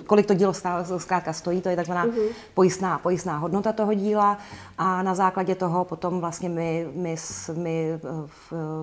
kolik 0.08 0.26
to 0.26 0.34
dílo 0.34 0.54
zkrátka 0.98 1.34
stojí, 1.34 1.62
to 1.62 1.70
je 1.70 1.76
takzvaná 1.76 2.06
uh-huh. 2.06 2.30
pojistná, 2.54 3.00
pojistná 3.00 3.38
hodnota 3.38 3.74
toho 3.74 3.94
díla 3.94 4.38
a 4.78 5.04
na 5.04 5.16
základě 5.16 5.56
toho 5.56 5.86
potom 5.86 6.20
vlastně 6.20 6.50
my, 6.50 6.88
my, 6.96 7.16
my 7.54 7.90
eh, 7.94 8.00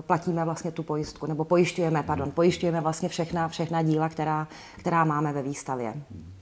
platíme 0.01 0.45
vlastně 0.45 0.71
tu 0.71 0.83
pojistku, 0.83 1.25
nebo 1.25 1.45
pojišťujeme, 1.45 2.03
pardon, 2.03 2.31
pojišťujeme 2.31 2.81
vlastně 2.81 3.09
všechna, 3.09 3.47
všechna 3.47 3.81
díla, 3.81 4.09
která, 4.09 4.47
která 4.77 5.03
máme 5.03 5.33
ve 5.33 5.43
výstavě. 5.43 5.93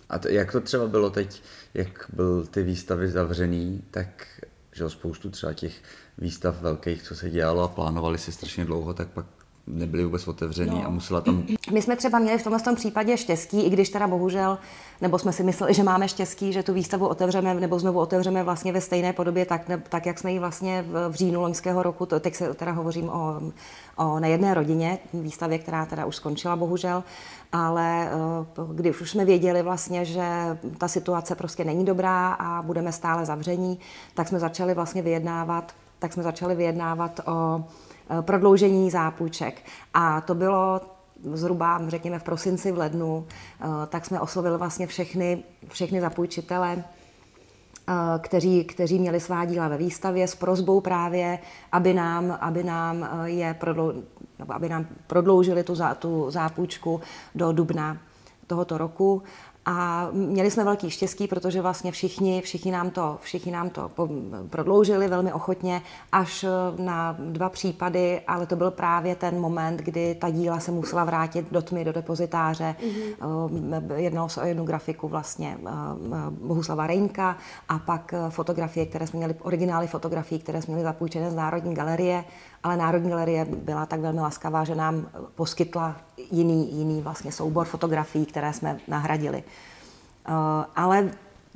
A 0.10 0.20
to, 0.20 0.28
jak 0.28 0.52
to 0.52 0.62
třeba 0.62 0.88
bylo 0.88 1.10
teď, 1.10 1.42
jak 1.74 2.06
byl 2.14 2.46
ty 2.46 2.64
výstavy 2.64 3.08
zavřený, 3.12 3.84
tak 3.92 4.08
že 4.76 4.90
spoustu 4.90 5.30
třeba 5.30 5.54
těch 5.54 5.74
výstav 6.18 6.62
velkých, 6.62 7.04
co 7.04 7.16
se 7.16 7.30
dělalo 7.30 7.64
a 7.64 7.68
plánovali 7.68 8.18
si 8.18 8.32
strašně 8.32 8.66
dlouho, 8.66 8.94
tak 8.94 9.08
pak 9.08 9.26
nebyly 9.68 10.06
vůbec 10.06 10.28
otevřený 10.28 10.82
no. 10.82 10.86
a 10.86 10.90
musela 10.90 11.22
tam... 11.22 11.44
My 11.72 11.82
jsme 11.82 11.96
třeba 11.96 12.20
měli 12.20 12.38
v 12.38 12.44
tomhle 12.44 12.62
tom 12.62 12.76
případě 12.76 13.18
štěstí, 13.18 13.62
i 13.62 13.70
když 13.70 13.90
teda 13.90 14.08
bohužel, 14.08 14.58
nebo 15.02 15.20
jsme 15.20 15.34
si 15.34 15.44
mysleli, 15.44 15.74
že 15.74 15.84
máme 15.84 16.08
štěstí, 16.08 16.54
že 16.54 16.64
tu 16.64 16.74
výstavu 16.74 17.08
otevřeme 17.08 17.54
nebo 17.54 17.80
znovu 17.80 18.00
otevřeme 18.00 18.44
vlastně 18.44 18.74
ve 18.74 18.82
stejné 18.82 19.14
podobě, 19.14 19.46
tak, 19.46 19.70
ne, 19.70 19.84
tak 19.90 20.06
jak 20.06 20.20
jsme 20.20 20.32
ji 20.32 20.40
vlastně 20.40 20.86
v, 20.88 21.10
v 21.10 21.16
říjnu 21.16 21.42
loňského 21.42 21.84
roku, 21.84 22.06
to, 22.06 22.20
teď 22.20 22.36
se 22.36 22.54
teda 22.54 22.72
hovořím 22.72 23.10
o, 23.10 23.42
o 23.96 24.20
nejedné 24.20 24.54
rodině, 24.54 25.00
výstavě, 25.14 25.60
která 25.60 25.86
teda 25.86 26.06
už 26.06 26.16
skončila 26.16 26.56
bohužel, 26.56 27.04
ale 27.52 28.08
eh, 28.08 28.74
když 28.74 29.02
už 29.02 29.12
jsme 29.12 29.26
věděli 29.26 29.62
vlastně, 29.62 30.06
že 30.06 30.24
ta 30.78 30.88
situace 30.88 31.36
prostě 31.36 31.64
není 31.64 31.86
dobrá 31.86 32.34
a 32.34 32.62
budeme 32.62 32.92
stále 32.92 33.26
zavření, 33.26 33.80
tak 34.14 34.28
jsme 34.28 34.40
začali 34.40 34.74
vlastně 34.74 35.02
vyjednávat, 35.02 35.74
tak 36.00 36.14
jsme 36.14 36.24
začali 36.24 36.56
vyjednávat 36.56 37.20
o 37.26 37.64
prodloužení 38.22 38.92
zápůjček. 38.92 39.62
A 39.94 40.22
to 40.22 40.36
bylo 40.36 40.82
zhruba, 41.34 41.82
řekněme, 41.88 42.20
v 42.20 42.24
prosinci, 42.24 42.72
v 42.72 42.78
lednu, 42.78 43.26
eh, 43.28 43.66
tak 43.90 44.06
jsme 44.06 44.20
oslovili 44.20 44.58
vlastně 44.58 44.88
všechny, 44.88 45.44
všechny 45.68 46.02
zapůjčitele, 46.02 46.78
eh, 46.78 47.94
kteří, 48.20 48.64
kteří 48.64 49.00
měli 49.00 49.20
svá 49.20 49.46
díla 49.46 49.68
ve 49.68 49.78
výstavě 49.78 50.28
s 50.28 50.36
prozbou 50.36 50.82
právě, 50.82 51.40
aby 51.72 51.94
nám, 51.94 52.38
aby 52.42 52.64
nám, 52.64 53.10
je 53.24 53.54
prodlou, 53.54 53.94
aby 54.50 54.70
nám 54.70 54.86
prodloužili 55.08 55.64
tu, 55.64 55.76
tu 56.00 56.32
zápůjčku 56.32 57.02
do 57.36 57.52
dubna 57.52 57.98
tohoto 58.48 58.78
roku. 58.78 59.24
A 59.66 60.08
měli 60.12 60.52
jsme 60.52 60.64
velký 60.64 60.90
štěstí, 60.90 61.28
protože 61.28 61.62
vlastně 61.62 61.92
všichni, 61.92 62.42
všichni, 62.42 62.72
nám 62.72 62.90
to, 62.90 63.18
všichni 63.22 63.52
nám 63.52 63.70
to 63.70 63.92
prodloužili 64.50 65.08
velmi 65.08 65.34
ochotně 65.34 65.82
až 66.12 66.46
na 66.78 67.16
dva 67.20 67.50
případy, 67.50 68.22
ale 68.28 68.46
to 68.46 68.56
byl 68.56 68.72
právě 68.72 69.16
ten 69.16 69.40
moment, 69.40 69.78
kdy 69.78 70.16
ta 70.16 70.30
díla 70.30 70.60
se 70.60 70.72
musela 70.72 71.04
vrátit 71.04 71.52
do 71.52 71.62
tmy, 71.62 71.86
do 71.86 71.94
depozitáře. 71.94 72.76
Mm-hmm. 72.80 73.96
Jednalo 73.96 74.30
se 74.30 74.42
o 74.42 74.46
jednu 74.46 74.66
grafiku 74.66 75.08
vlastně 75.08 75.58
eh, 75.68 75.70
Bohuslava 76.30 76.88
Rejnka 76.88 77.38
a 77.70 77.80
pak 77.80 78.14
fotografie, 78.30 78.86
které 78.86 79.08
jsme 79.08 79.18
měli, 79.18 79.36
originály 79.42 79.88
fotografií, 79.88 80.40
které 80.40 80.62
jsme 80.62 80.74
měli 80.74 80.84
zapůjčené 80.84 81.32
z 81.32 81.36
Národní 81.36 81.74
galerie 81.74 82.24
ale 82.64 82.78
Národní 82.78 83.10
galerie 83.10 83.46
byla 83.46 83.86
tak 83.86 84.00
velmi 84.00 84.20
laskavá, 84.20 84.64
že 84.64 84.76
nám 84.76 85.08
poskytla 85.36 85.96
jiný, 86.32 86.78
jiný 86.78 87.02
vlastně 87.02 87.32
soubor 87.32 87.66
fotografií, 87.66 88.26
které 88.26 88.54
jsme 88.54 88.78
nahradili. 88.88 89.44
Eh, 90.28 90.32
ale 90.76 91.12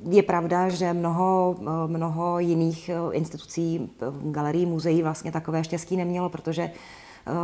je 0.09 0.23
pravda, 0.23 0.69
že 0.69 0.93
mnoho, 0.93 1.55
eh, 1.59 1.87
mnoho 1.87 2.39
jiných 2.39 2.89
eh, 2.89 2.93
institucí, 3.11 3.91
galerií, 4.23 4.65
muzeí 4.65 5.03
vlastně 5.03 5.31
takové 5.31 5.63
štěstí 5.63 5.97
nemělo, 5.97 6.29
protože 6.29 6.71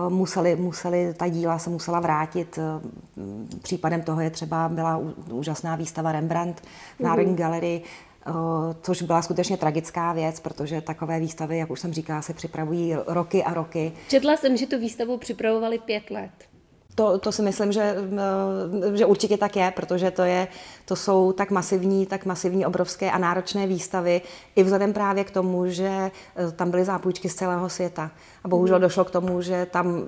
museli, 0.09 0.55
museli, 0.55 1.13
ta 1.13 1.27
díla 1.27 1.59
se 1.59 1.69
musela 1.69 1.99
vrátit. 1.99 2.59
Případem 3.61 4.01
toho 4.01 4.21
je 4.21 4.29
třeba, 4.29 4.69
byla 4.69 5.01
úžasná 5.31 5.75
výstava 5.75 6.11
Rembrandt 6.11 6.61
v 6.99 7.03
Národní 7.03 7.31
mm. 7.31 7.37
galerii, 7.37 7.83
což 8.81 9.01
byla 9.01 9.21
skutečně 9.21 9.57
tragická 9.57 10.13
věc, 10.13 10.39
protože 10.39 10.81
takové 10.81 11.19
výstavy, 11.19 11.57
jak 11.57 11.71
už 11.71 11.79
jsem 11.79 11.93
říkala, 11.93 12.21
se 12.21 12.33
připravují 12.33 12.95
roky 13.07 13.43
a 13.43 13.53
roky. 13.53 13.91
Četla 14.09 14.37
jsem, 14.37 14.57
že 14.57 14.67
tu 14.67 14.79
výstavu 14.79 15.17
připravovali 15.17 15.79
pět 15.79 16.11
let. 16.11 16.31
To, 16.95 17.17
to 17.17 17.31
si 17.31 17.41
myslím, 17.41 17.71
že, 17.71 17.95
eh, 18.93 18.97
že 18.97 19.05
určitě 19.05 19.37
tak 19.37 19.55
je, 19.55 19.71
protože 19.75 20.11
to, 20.11 20.21
je, 20.21 20.47
to 20.85 20.95
jsou 20.95 21.31
tak 21.31 21.51
masivní, 21.51 22.05
tak 22.05 22.25
masivní, 22.25 22.65
obrovské 22.65 23.11
a 23.11 23.17
náročné 23.17 23.67
výstavy, 23.67 24.21
i 24.55 24.63
vzhledem 24.63 24.93
právě 24.93 25.23
k 25.23 25.31
tomu, 25.31 25.67
že 25.67 26.11
eh, 26.35 26.51
tam 26.51 26.71
byly 26.71 26.85
zápůjčky 26.85 27.29
z 27.29 27.35
celého 27.35 27.69
světa. 27.69 28.11
A 28.43 28.47
bohužel 28.47 28.77
mhm. 28.77 28.81
došlo 28.81 29.05
k 29.05 29.11
tomu, 29.11 29.41
že 29.41 29.65
tam 29.65 30.03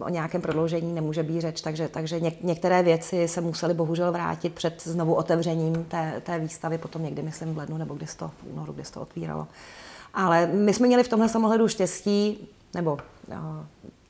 o 0.00 0.08
nějakém 0.08 0.40
prodloužení 0.40 0.92
nemůže 0.92 1.22
být 1.22 1.40
řeč, 1.40 1.60
takže, 1.60 1.88
takže 1.88 2.20
něk, 2.20 2.42
některé 2.42 2.82
věci 2.82 3.28
se 3.28 3.40
musely 3.40 3.74
bohužel 3.74 4.12
vrátit 4.12 4.54
před 4.54 4.82
znovu 4.82 5.14
otevřením 5.14 5.84
té, 5.84 6.22
té 6.24 6.38
výstavy, 6.38 6.78
potom 6.78 7.02
někdy, 7.02 7.22
myslím, 7.22 7.54
v 7.54 7.58
lednu 7.58 7.78
nebo 7.78 7.94
kdy 7.94 8.06
to 8.16 8.28
v 8.28 8.52
únoru, 8.52 8.72
kdy 8.72 8.82
to 8.82 9.00
otvíralo. 9.00 9.46
Ale 10.14 10.46
my 10.46 10.74
jsme 10.74 10.86
měli 10.86 11.02
v 11.02 11.08
tomhle 11.08 11.28
samohledu 11.28 11.68
štěstí, 11.68 12.48
nebo 12.74 12.98
eh, 13.30 13.36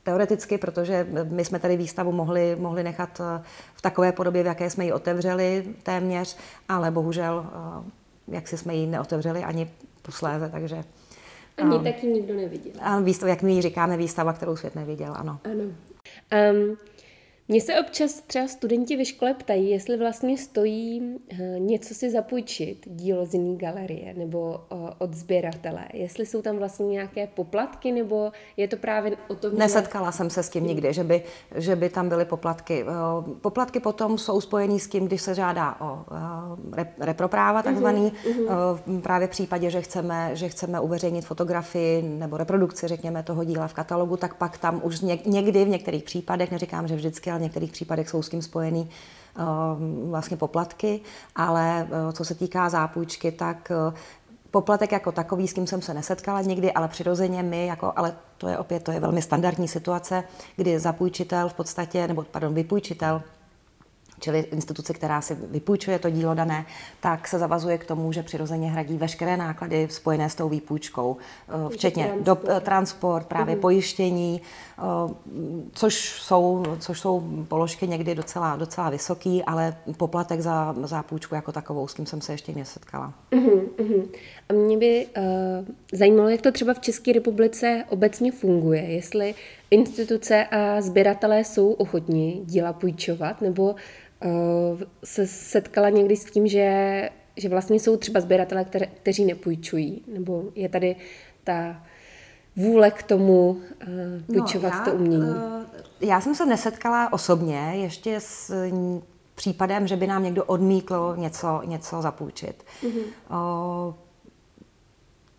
teoreticky, 0.03 0.57
protože 0.57 1.07
my 1.29 1.45
jsme 1.45 1.59
tady 1.59 1.77
výstavu 1.77 2.11
mohli, 2.11 2.55
mohli 2.59 2.83
nechat 2.83 3.21
eh, 3.21 3.43
v 3.75 3.81
takové 3.81 4.11
podobě, 4.11 4.43
v 4.43 4.45
jaké 4.45 4.69
jsme 4.69 4.85
ji 4.85 4.93
otevřeli 4.93 5.65
téměř, 5.83 6.37
ale 6.69 6.91
bohužel, 6.91 7.45
eh, 7.47 8.35
jak 8.35 8.47
si 8.47 8.57
jsme 8.57 8.75
ji 8.75 8.87
neotevřeli 8.87 9.43
ani 9.43 9.71
posléze, 10.01 10.49
takže... 10.49 10.83
Ani 11.57 11.75
um, 11.75 11.83
taky 11.83 12.07
nikdo 12.07 12.35
neviděl. 12.35 12.71
A 12.81 12.99
výstav, 12.99 13.29
jak 13.29 13.41
my 13.41 13.53
ji 13.53 13.61
říkáme, 13.61 13.97
výstava, 13.97 14.33
kterou 14.33 14.55
svět 14.55 14.75
neviděl, 14.75 15.13
ano. 15.17 15.39
Ano. 15.45 15.63
Um, 15.63 16.77
Mně 17.51 17.61
se 17.61 17.79
občas 17.79 18.21
třeba 18.27 18.47
studenti 18.47 18.97
ve 18.97 19.05
škole 19.05 19.33
ptají, 19.33 19.69
jestli 19.69 19.97
vlastně 19.97 20.37
stojí 20.37 21.17
eh, 21.31 21.59
něco 21.59 21.93
si 21.93 22.11
zapůjčit, 22.11 22.85
dílo 22.85 23.25
z 23.25 23.33
jiné 23.33 23.57
galerie 23.57 24.13
nebo 24.13 24.61
eh, 24.71 24.75
od 24.97 25.13
sběratele. 25.13 25.85
Jestli 25.93 26.25
jsou 26.25 26.41
tam 26.41 26.57
vlastně 26.57 26.85
nějaké 26.85 27.27
poplatky, 27.27 27.91
nebo 27.91 28.31
je 28.57 28.67
to 28.67 28.77
právě 28.77 29.17
o 29.27 29.35
tom, 29.35 29.57
Nesetkala 29.57 30.11
že... 30.11 30.17
jsem 30.17 30.29
se 30.29 30.43
s 30.43 30.49
tím 30.49 30.67
nikdy, 30.67 30.93
že 30.93 31.03
by, 31.03 31.23
že 31.55 31.75
by 31.75 31.89
tam 31.89 32.09
byly 32.09 32.25
poplatky. 32.25 32.83
Eh, 32.83 33.33
poplatky 33.41 33.79
potom 33.79 34.17
jsou 34.17 34.41
spojený 34.41 34.79
s 34.79 34.87
tím, 34.87 35.05
když 35.05 35.21
se 35.21 35.35
žádá 35.35 35.81
o 35.81 36.05
repropráva 36.99 37.61
takzvaný, 37.63 38.11
uh-huh. 38.11 39.01
právě 39.01 39.27
v 39.27 39.31
případě, 39.31 39.69
že 39.69 39.81
chceme, 39.81 40.31
že 40.33 40.49
chceme 40.49 40.79
uveřejnit 40.79 41.25
fotografii 41.25 42.01
nebo 42.01 42.37
reprodukci, 42.37 42.87
řekněme, 42.87 43.23
toho 43.23 43.43
díla 43.43 43.67
v 43.67 43.73
katalogu, 43.73 44.17
tak 44.17 44.33
pak 44.33 44.57
tam 44.57 44.81
už 44.83 45.01
někdy 45.25 45.65
v 45.65 45.69
některých 45.69 46.03
případech, 46.03 46.51
neříkám, 46.51 46.87
že 46.87 46.95
vždycky, 46.95 47.38
v 47.39 47.41
některých 47.41 47.71
případech 47.71 48.09
jsou 48.09 48.21
s 48.21 48.29
tím 48.29 48.41
spojený 48.41 48.89
eh, 48.89 49.41
vlastně 50.09 50.37
poplatky, 50.37 51.01
ale 51.35 51.87
eh, 51.91 52.13
co 52.13 52.25
se 52.25 52.35
týká 52.35 52.69
zápůjčky, 52.69 53.31
tak 53.31 53.71
eh, 53.71 53.93
Poplatek 54.51 54.91
jako 54.91 55.11
takový, 55.11 55.47
s 55.47 55.53
kým 55.53 55.67
jsem 55.67 55.81
se 55.81 55.93
nesetkala 55.93 56.41
nikdy, 56.41 56.71
ale 56.71 56.87
přirozeně 56.87 57.43
my, 57.43 57.65
jako, 57.65 57.93
ale 57.95 58.15
to 58.37 58.47
je 58.47 58.57
opět, 58.57 58.83
to 58.83 58.91
je 58.91 58.99
velmi 58.99 59.21
standardní 59.21 59.67
situace, 59.67 60.23
kdy 60.55 60.79
zapůjčitel 60.79 61.49
v 61.49 61.53
podstatě, 61.53 62.07
nebo 62.07 62.23
pardon, 62.31 62.53
vypůjčitel 62.53 63.21
čili 64.19 64.39
instituce, 64.39 64.93
která 64.93 65.21
si 65.21 65.35
vypůjčuje 65.35 65.99
to 65.99 66.09
dílo 66.09 66.33
dané, 66.33 66.65
tak 66.99 67.27
se 67.27 67.39
zavazuje 67.39 67.77
k 67.77 67.85
tomu, 67.85 68.11
že 68.11 68.23
přirozeně 68.23 68.71
hradí 68.71 68.97
veškeré 68.97 69.37
náklady 69.37 69.87
spojené 69.91 70.29
s 70.29 70.35
tou 70.35 70.49
výpůjčkou, 70.49 71.17
eh, 71.49 71.69
včetně 71.69 72.03
transport, 72.03 72.45
do, 72.45 72.51
eh, 72.51 72.59
transport 72.59 73.27
právě 73.27 73.55
mm. 73.55 73.61
pojištění, 73.61 74.41
eh, 74.77 74.81
což 75.73 76.21
jsou, 76.21 76.63
což 76.79 76.99
jsou 76.99 77.43
položky 77.47 77.87
někdy 77.87 78.15
docela, 78.15 78.55
docela 78.55 78.89
vysoký, 78.89 79.43
ale 79.43 79.75
poplatek 79.97 80.41
za, 80.41 80.75
za 80.83 81.03
půjčku 81.03 81.35
jako 81.35 81.51
takovou, 81.51 81.87
s 81.87 81.93
tím 81.93 82.05
jsem 82.05 82.21
se 82.21 82.33
ještě 82.33 82.53
nesetkala. 82.53 83.13
Mm-hmm. 83.31 84.07
A 84.49 84.53
mě 84.53 84.77
by 84.77 85.07
uh, 85.17 85.23
zajímalo, 85.93 86.29
jak 86.29 86.41
to 86.41 86.51
třeba 86.51 86.73
v 86.73 86.79
České 86.79 87.13
republice 87.13 87.83
obecně 87.89 88.31
funguje, 88.31 88.81
jestli 88.81 89.35
instituce 89.71 90.45
a 90.45 90.81
sběratelé 90.81 91.43
jsou 91.43 91.71
ochotní 91.71 92.41
díla 92.45 92.73
půjčovat, 92.73 93.41
nebo 93.41 93.75
uh, 94.25 94.81
se 95.03 95.27
setkala 95.27 95.89
někdy 95.89 96.15
s 96.15 96.25
tím, 96.25 96.47
že, 96.47 97.09
že 97.37 97.49
vlastně 97.49 97.79
jsou 97.79 97.97
třeba 97.97 98.19
sběratelé, 98.19 98.65
které, 98.65 98.85
kteří 98.85 99.25
nepůjčují, 99.25 100.03
nebo 100.13 100.43
je 100.55 100.69
tady 100.69 100.95
ta 101.43 101.83
vůle 102.55 102.91
k 102.91 103.03
tomu 103.03 103.49
uh, 103.49 103.59
půjčovat 104.25 104.73
no, 104.73 104.79
já, 104.79 104.85
to 104.85 104.91
umění? 104.91 105.21
Uh, 105.21 105.63
já 106.01 106.21
jsem 106.21 106.35
se 106.35 106.45
nesetkala 106.45 107.13
osobně 107.13 107.71
ještě 107.73 108.19
s 108.19 108.53
případem, 109.35 109.87
že 109.87 109.95
by 109.95 110.07
nám 110.07 110.23
někdo 110.23 110.45
odmítl 110.45 111.13
něco, 111.17 111.61
něco 111.65 112.01
zapůjčit. 112.01 112.63
Mm-hmm. 112.83 113.03
Uh, 113.87 113.93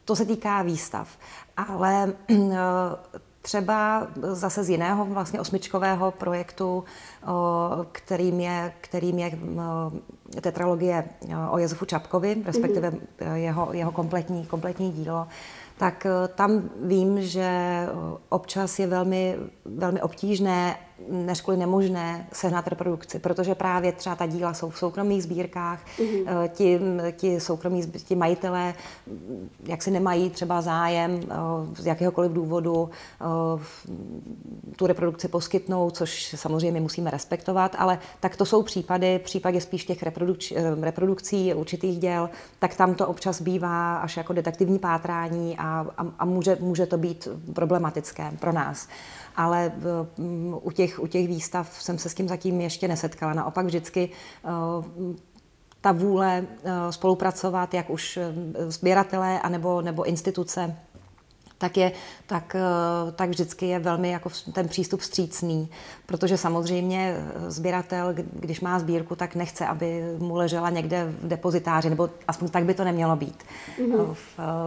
to 0.05 0.17
se 0.17 0.25
týká 0.25 0.63
výstav. 0.63 1.19
Ale 1.57 2.13
třeba 3.43 4.07
zase 4.23 4.65
z 4.65 4.69
jiného 4.71 5.05
vlastně 5.05 5.41
osmičkového 5.41 6.11
projektu, 6.11 6.85
kterým 7.93 8.41
je, 8.41 8.73
kterým 8.81 9.19
je 9.19 9.33
tetralogie 10.41 11.05
o 11.51 11.59
Josefu 11.59 11.85
Čapkovi, 11.85 12.43
respektive 12.45 12.91
mm-hmm. 12.91 13.35
jeho, 13.35 13.69
jeho 13.73 13.93
kompletní, 13.93 14.47
kompletní 14.47 14.93
dílo, 14.93 15.27
tak 15.81 16.07
tam 16.35 16.71
vím, 16.83 17.23
že 17.23 17.51
občas 18.29 18.79
je 18.79 18.87
velmi, 18.87 19.37
velmi 19.65 20.03
obtížné 20.03 20.77
než 21.09 21.41
kvůli 21.41 21.57
nemožné 21.57 22.29
sehnat 22.33 22.69
reprodukci, 22.69 23.19
protože 23.19 23.55
právě 23.55 23.93
třeba 23.93 24.17
ta 24.17 24.27
díla 24.27 24.55
jsou 24.55 24.71
v 24.71 24.79
soukromých 24.79 25.23
sbírkách, 25.23 25.87
mm-hmm. 25.99 26.49
ti, 26.49 26.81
ti 27.17 27.41
soukromí 27.41 27.87
ti 27.87 28.15
majitelé 28.15 28.75
jak 29.67 29.83
si 29.83 29.91
nemají 29.91 30.31
třeba 30.31 30.63
zájem 30.63 31.21
eh, 31.23 31.35
z 31.83 31.87
jakéhokoliv 31.87 32.33
důvodu 32.33 32.91
eh, 33.21 33.25
tu 34.77 34.87
reprodukci 34.87 35.29
poskytnout, 35.29 35.97
což 35.97 36.35
samozřejmě 36.37 36.81
musíme 36.81 37.11
respektovat, 37.11 37.77
ale 37.79 37.99
tak 38.21 38.37
to 38.37 38.45
jsou 38.45 38.63
případy, 38.63 39.19
případě 39.19 39.61
spíš 39.61 39.85
těch 39.85 40.03
reprodukč, 40.03 40.53
reprodukcí 40.81 41.55
určitých 41.55 41.99
děl, 41.99 42.31
tak 42.59 42.75
tam 42.75 42.95
to 42.95 43.07
občas 43.07 43.41
bývá 43.41 43.97
až 43.97 44.17
jako 44.17 44.33
detektivní 44.33 44.79
pátrání 44.79 45.57
a, 45.59 45.70
a, 45.71 46.07
a 46.19 46.25
může, 46.25 46.57
může 46.61 46.87
to 46.87 46.99
být 46.99 47.29
problematické 47.55 48.33
pro 48.41 48.53
nás 48.53 48.89
ale 49.37 49.73
mm, 50.19 50.55
u 50.63 50.71
těch, 50.71 51.01
u 51.01 51.07
těch 51.07 51.29
výstav 51.29 51.83
jsem 51.83 51.99
se 51.99 52.09
s 52.09 52.15
tím 52.15 52.29
zatím 52.29 52.61
ještě 52.61 52.89
nesetkala. 52.89 53.33
Naopak 53.33 53.67
vždycky 53.67 54.11
eh, 54.45 54.49
ta 55.81 55.93
vůle 55.93 56.45
eh, 56.65 56.93
spolupracovat, 56.93 57.75
jak 57.75 57.91
už 57.91 58.17
eh, 58.17 58.33
sběratelé 58.71 59.41
anebo, 59.41 59.83
nebo 59.83 60.05
instituce 60.05 60.77
tak, 61.61 61.77
je, 61.77 61.93
tak, 62.27 62.55
eh, 62.55 63.13
tak 63.13 63.29
vždycky 63.29 63.67
je 63.67 63.79
velmi 63.79 64.11
jako 64.11 64.31
ten 64.53 64.69
přístup 64.69 65.01
vstřícný, 65.01 65.69
protože 66.07 66.39
samozřejmě 66.39 67.17
eh, 67.17 67.51
sběratel, 67.51 68.15
když 68.33 68.61
má 68.61 68.79
sbírku, 68.79 69.17
tak 69.17 69.35
nechce, 69.35 69.67
aby 69.67 70.03
mu 70.19 70.35
ležela 70.35 70.71
někde 70.71 71.15
v 71.23 71.29
depozitáři, 71.29 71.91
nebo 71.91 72.11
aspoň 72.29 72.49
tak 72.49 72.65
by 72.65 72.75
to 72.75 72.85
nemělo 72.85 73.17
být. 73.17 73.45
Mm-hmm. 73.79 74.15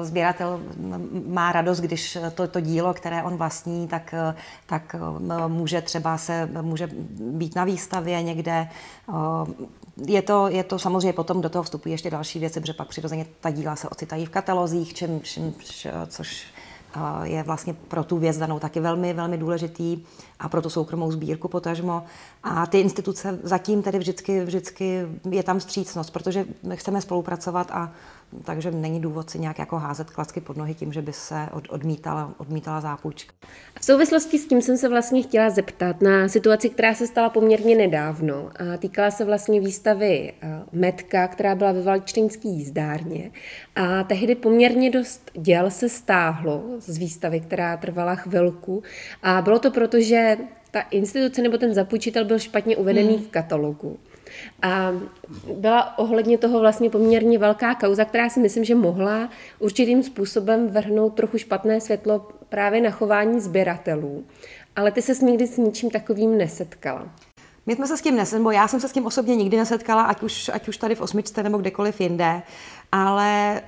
Sběratel 0.02 0.60
má 1.28 1.52
radost, 1.52 1.80
když 1.80 2.18
to, 2.36 2.48
to 2.48 2.60
dílo, 2.60 2.94
které 2.94 3.24
on 3.24 3.38
vlastní, 3.38 3.88
tak, 3.88 4.16
tak 4.66 4.96
může 5.48 5.82
třeba 5.82 6.18
se, 6.18 6.50
může 6.62 6.90
být 7.20 7.56
na 7.56 7.64
výstavě 7.64 8.24
někde, 8.24 8.68
je 10.08 10.22
to, 10.22 10.48
je 10.48 10.64
to 10.64 10.80
samozřejmě 10.80 11.14
potom 11.14 11.42
do 11.42 11.50
toho 11.50 11.64
vstupují 11.64 11.94
ještě 11.94 12.10
další 12.10 12.40
věci, 12.40 12.60
protože 12.60 12.74
pak 12.74 12.88
přirozeně 12.88 13.26
ta 13.42 13.50
díla 13.50 13.76
se 13.76 13.90
ocitají 13.90 14.26
v 14.26 14.30
katalozích, 14.30 14.94
čím, 14.94 15.22
čím, 15.22 15.56
což 16.08 16.53
je 17.24 17.44
vlastně 17.44 17.74
pro 17.74 18.04
tu 18.04 18.18
věc 18.18 18.38
danou 18.38 18.60
taky 18.60 18.80
velmi, 18.80 19.14
velmi 19.14 19.38
důležitý 19.38 20.04
a 20.40 20.50
pro 20.50 20.62
tu 20.62 20.70
soukromou 20.70 21.12
sbírku 21.12 21.48
potažmo. 21.48 22.04
A 22.44 22.66
ty 22.66 22.80
instituce 22.80 23.40
zatím 23.44 23.82
tedy 23.82 24.00
vždycky, 24.00 24.44
vždycky 24.44 25.08
je 25.30 25.44
tam 25.44 25.60
střícnost, 25.60 26.14
protože 26.14 26.46
chceme 26.74 27.02
spolupracovat 27.02 27.72
a 27.72 27.92
takže 28.44 28.72
není 28.72 29.02
důvod 29.02 29.30
si 29.30 29.40
nějak 29.40 29.60
jako 29.60 29.78
házet 29.78 30.10
klacky 30.10 30.42
pod 30.42 30.58
nohy 30.58 30.74
tím, 30.74 30.94
že 30.94 31.02
by 31.02 31.14
se 31.14 31.48
od, 31.52 31.64
odmítala, 31.70 32.34
odmítala 32.38 32.82
zápůjčka. 32.82 33.34
V 33.80 33.86
souvislosti 33.86 34.38
s 34.38 34.48
tím 34.48 34.62
jsem 34.62 34.78
se 34.78 34.90
vlastně 34.90 35.24
chtěla 35.24 35.50
zeptat 35.50 36.02
na 36.02 36.28
situaci, 36.28 36.70
která 36.70 36.94
se 36.94 37.08
stala 37.08 37.30
poměrně 37.30 37.76
nedávno. 37.76 38.50
A 38.74 38.78
týkala 38.78 39.12
se 39.12 39.26
vlastně 39.26 39.60
výstavy 39.60 40.34
eh, 40.42 40.64
Metka, 40.72 41.28
která 41.28 41.56
byla 41.56 41.72
ve 41.72 41.82
Valčtinské 41.82 42.48
jízdárně. 42.48 43.32
A 43.76 44.04
tehdy 44.04 44.36
poměrně 44.36 44.92
dost 44.92 45.32
děl 45.34 45.72
se 45.72 45.90
stáhlo 45.90 46.64
z 46.80 46.98
výstavy, 46.98 47.40
která 47.40 47.78
trvala 47.78 48.16
chvilku. 48.16 48.84
A 49.24 49.42
bylo 49.42 49.60
to 49.60 49.72
proto, 49.72 50.02
že 50.02 50.38
ta 50.72 50.82
instituce 50.82 51.42
nebo 51.42 51.58
ten 51.58 51.74
zapůjčitel 51.74 52.26
byl 52.26 52.40
špatně 52.40 52.78
uvedený 52.78 53.16
hmm. 53.16 53.24
v 53.24 53.28
katalogu. 53.28 53.98
A 54.62 54.92
byla 55.54 55.98
ohledně 55.98 56.38
toho 56.38 56.60
vlastně 56.60 56.90
poměrně 56.90 57.40
velká 57.40 57.76
kauza, 57.76 58.06
která 58.06 58.30
si 58.30 58.40
myslím, 58.40 58.64
že 58.64 58.76
mohla 58.76 59.30
určitým 59.60 60.04
způsobem 60.04 60.68
vrhnout 60.68 61.14
trochu 61.14 61.38
špatné 61.38 61.82
světlo 61.82 62.28
právě 62.50 62.82
na 62.82 62.92
chování 62.92 63.40
sběratelů. 63.40 64.26
Ale 64.76 64.92
ty 64.92 65.02
se 65.02 65.26
někdy 65.26 65.48
s 65.48 65.58
ničím 65.58 65.90
takovým 65.90 66.38
nesetkala. 66.38 67.08
My 67.66 67.76
jsme 67.76 67.88
se 67.88 67.98
s 67.98 68.02
tím 68.02 68.16
nesetkali, 68.16 68.40
nebo 68.40 68.52
já 68.52 68.68
jsem 68.68 68.80
se 68.80 68.90
s 68.90 68.92
tím 68.92 69.06
osobně 69.06 69.36
nikdy 69.36 69.58
nesetkala, 69.58 70.04
ať 70.04 70.24
už, 70.24 70.50
ať 70.54 70.68
už 70.68 70.78
tady 70.78 70.96
v 70.96 71.02
osmičce 71.02 71.44
nebo 71.44 71.58
kdekoliv 71.58 72.02
jinde, 72.02 72.42
ale 72.92 73.62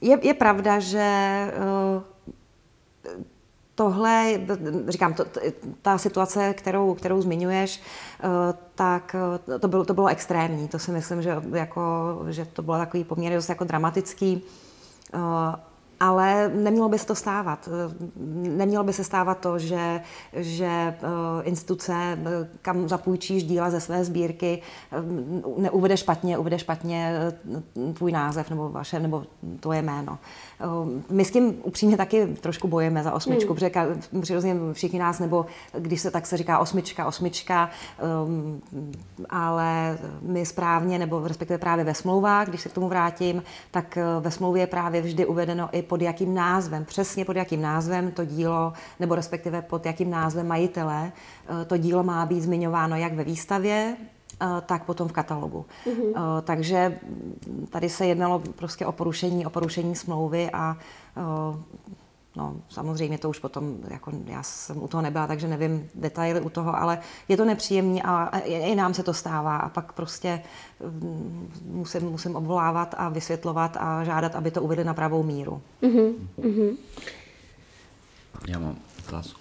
je, 0.00 0.18
je 0.22 0.34
pravda, 0.34 0.78
že 0.78 1.08
uh, 1.96 2.02
tohle, 3.78 4.40
říkám, 4.88 5.14
to, 5.14 5.24
ta 5.82 5.98
situace, 5.98 6.54
kterou, 6.54 6.94
kterou 6.94 7.22
zmiňuješ, 7.22 7.80
eh, 7.80 8.54
tak 8.74 9.16
eh, 9.54 9.58
to 9.58 9.68
bylo, 9.68 9.84
to 9.84 9.94
bylo 9.94 10.06
extrémní. 10.06 10.68
To 10.68 10.78
si 10.78 10.90
myslím, 10.90 11.22
že, 11.22 11.36
jako, 11.52 11.82
že 12.30 12.44
to 12.44 12.62
bylo 12.62 12.78
takový 12.78 13.04
poměrně 13.04 13.36
dost 13.36 13.48
jako 13.48 13.64
dramatický. 13.64 14.42
Eh, 16.00 16.04
ale 16.08 16.48
nemělo 16.54 16.88
by 16.88 16.98
se 16.98 17.06
to 17.06 17.14
stávat. 17.14 17.68
Nemělo 18.36 18.84
by 18.84 18.92
se 18.92 19.04
stávat 19.04 19.38
to, 19.38 19.58
že, 19.58 20.00
že 20.32 20.94
instituce, 21.42 22.18
kam 22.62 22.88
zapůjčíš 22.88 23.44
díla 23.44 23.70
ze 23.70 23.80
své 23.80 24.04
sbírky, 24.04 24.62
neuvede 25.58 25.96
špatně, 25.96 26.38
uvede 26.38 26.58
špatně 26.58 27.14
tvůj 27.94 28.12
název 28.12 28.50
nebo 28.50 28.68
vaše, 28.68 29.00
nebo 29.00 29.24
tvoje 29.60 29.82
jméno. 29.82 30.18
Ehm, 30.60 31.04
my 31.10 31.24
s 31.24 31.30
tím 31.30 31.54
upřímně 31.62 31.96
taky 31.96 32.26
trošku 32.26 32.68
bojeme 32.68 33.02
za 33.02 33.12
osmičku, 33.12 33.48
hmm. 33.48 33.54
protože 33.54 33.70
přirozeně 34.20 34.54
všichni 34.72 34.98
nás, 34.98 35.18
nebo 35.18 35.46
když 35.78 36.00
se 36.00 36.10
tak 36.10 36.26
se 36.26 36.36
říká 36.36 36.58
osmička, 36.58 37.06
osmička, 37.06 37.70
um, 38.26 38.62
ale 39.30 39.98
my 40.22 40.46
správně, 40.46 40.98
nebo 40.98 41.28
respektive 41.28 41.58
právě 41.58 41.84
ve 41.84 41.94
smlouvách, 41.94 42.48
když 42.48 42.60
se 42.60 42.68
k 42.68 42.72
tomu 42.72 42.88
vrátím, 42.88 43.42
tak 43.70 43.96
eh, 43.96 44.02
ve 44.20 44.30
smlouvě 44.30 44.62
je 44.62 44.66
právě 44.66 45.02
vždy 45.02 45.26
uvedeno 45.26 45.68
i 45.72 45.82
pod 45.88 46.02
jakým 46.02 46.34
názvem, 46.34 46.84
přesně 46.84 47.24
pod 47.24 47.36
jakým 47.36 47.62
názvem 47.62 48.10
to 48.10 48.24
dílo, 48.24 48.72
nebo 49.00 49.14
respektive 49.14 49.62
pod 49.62 49.86
jakým 49.86 50.10
názvem 50.10 50.46
majitele 50.46 51.12
eh, 51.12 51.64
to 51.64 51.76
dílo 51.76 52.02
má 52.02 52.26
být 52.26 52.40
zmiňováno 52.40 52.96
jak 52.96 53.14
ve 53.14 53.24
výstavě, 53.24 53.96
eh, 53.96 54.46
tak 54.66 54.84
potom 54.84 55.08
v 55.08 55.12
katalogu. 55.12 55.66
Mm-hmm. 55.86 56.42
Takže 56.42 56.98
tady 57.70 57.88
se 57.88 58.06
jednalo 58.06 58.38
prostě 58.38 58.86
o 58.86 58.92
porušení, 58.92 59.46
o 59.46 59.50
porušení 59.50 59.96
smlouvy 59.96 60.50
a 60.52 60.76
No, 62.38 62.56
samozřejmě 62.68 63.18
to 63.18 63.30
už 63.30 63.38
potom, 63.38 63.76
jako 63.88 64.12
já 64.26 64.42
jsem 64.42 64.82
u 64.82 64.88
toho 64.88 65.02
nebyla, 65.02 65.26
takže 65.26 65.48
nevím 65.48 65.88
detaily 65.94 66.40
u 66.40 66.50
toho, 66.50 66.76
ale 66.76 66.98
je 67.28 67.36
to 67.36 67.44
nepříjemné 67.44 68.02
a 68.02 68.38
i 68.44 68.74
nám 68.74 68.94
se 68.94 69.02
to 69.02 69.14
stává 69.14 69.56
a 69.56 69.68
pak 69.68 69.92
prostě 69.92 70.42
mm, 70.80 71.52
musím, 71.64 72.02
musím 72.02 72.36
obvolávat 72.36 72.94
a 72.98 73.08
vysvětlovat 73.08 73.76
a 73.80 74.04
žádat, 74.04 74.36
aby 74.36 74.50
to 74.50 74.62
uvedli 74.62 74.84
na 74.84 74.94
pravou 74.94 75.22
míru. 75.22 75.62
Mm-hmm. 75.82 76.76
Já 78.48 78.58
mám 78.58 78.76
otázku. 79.08 79.40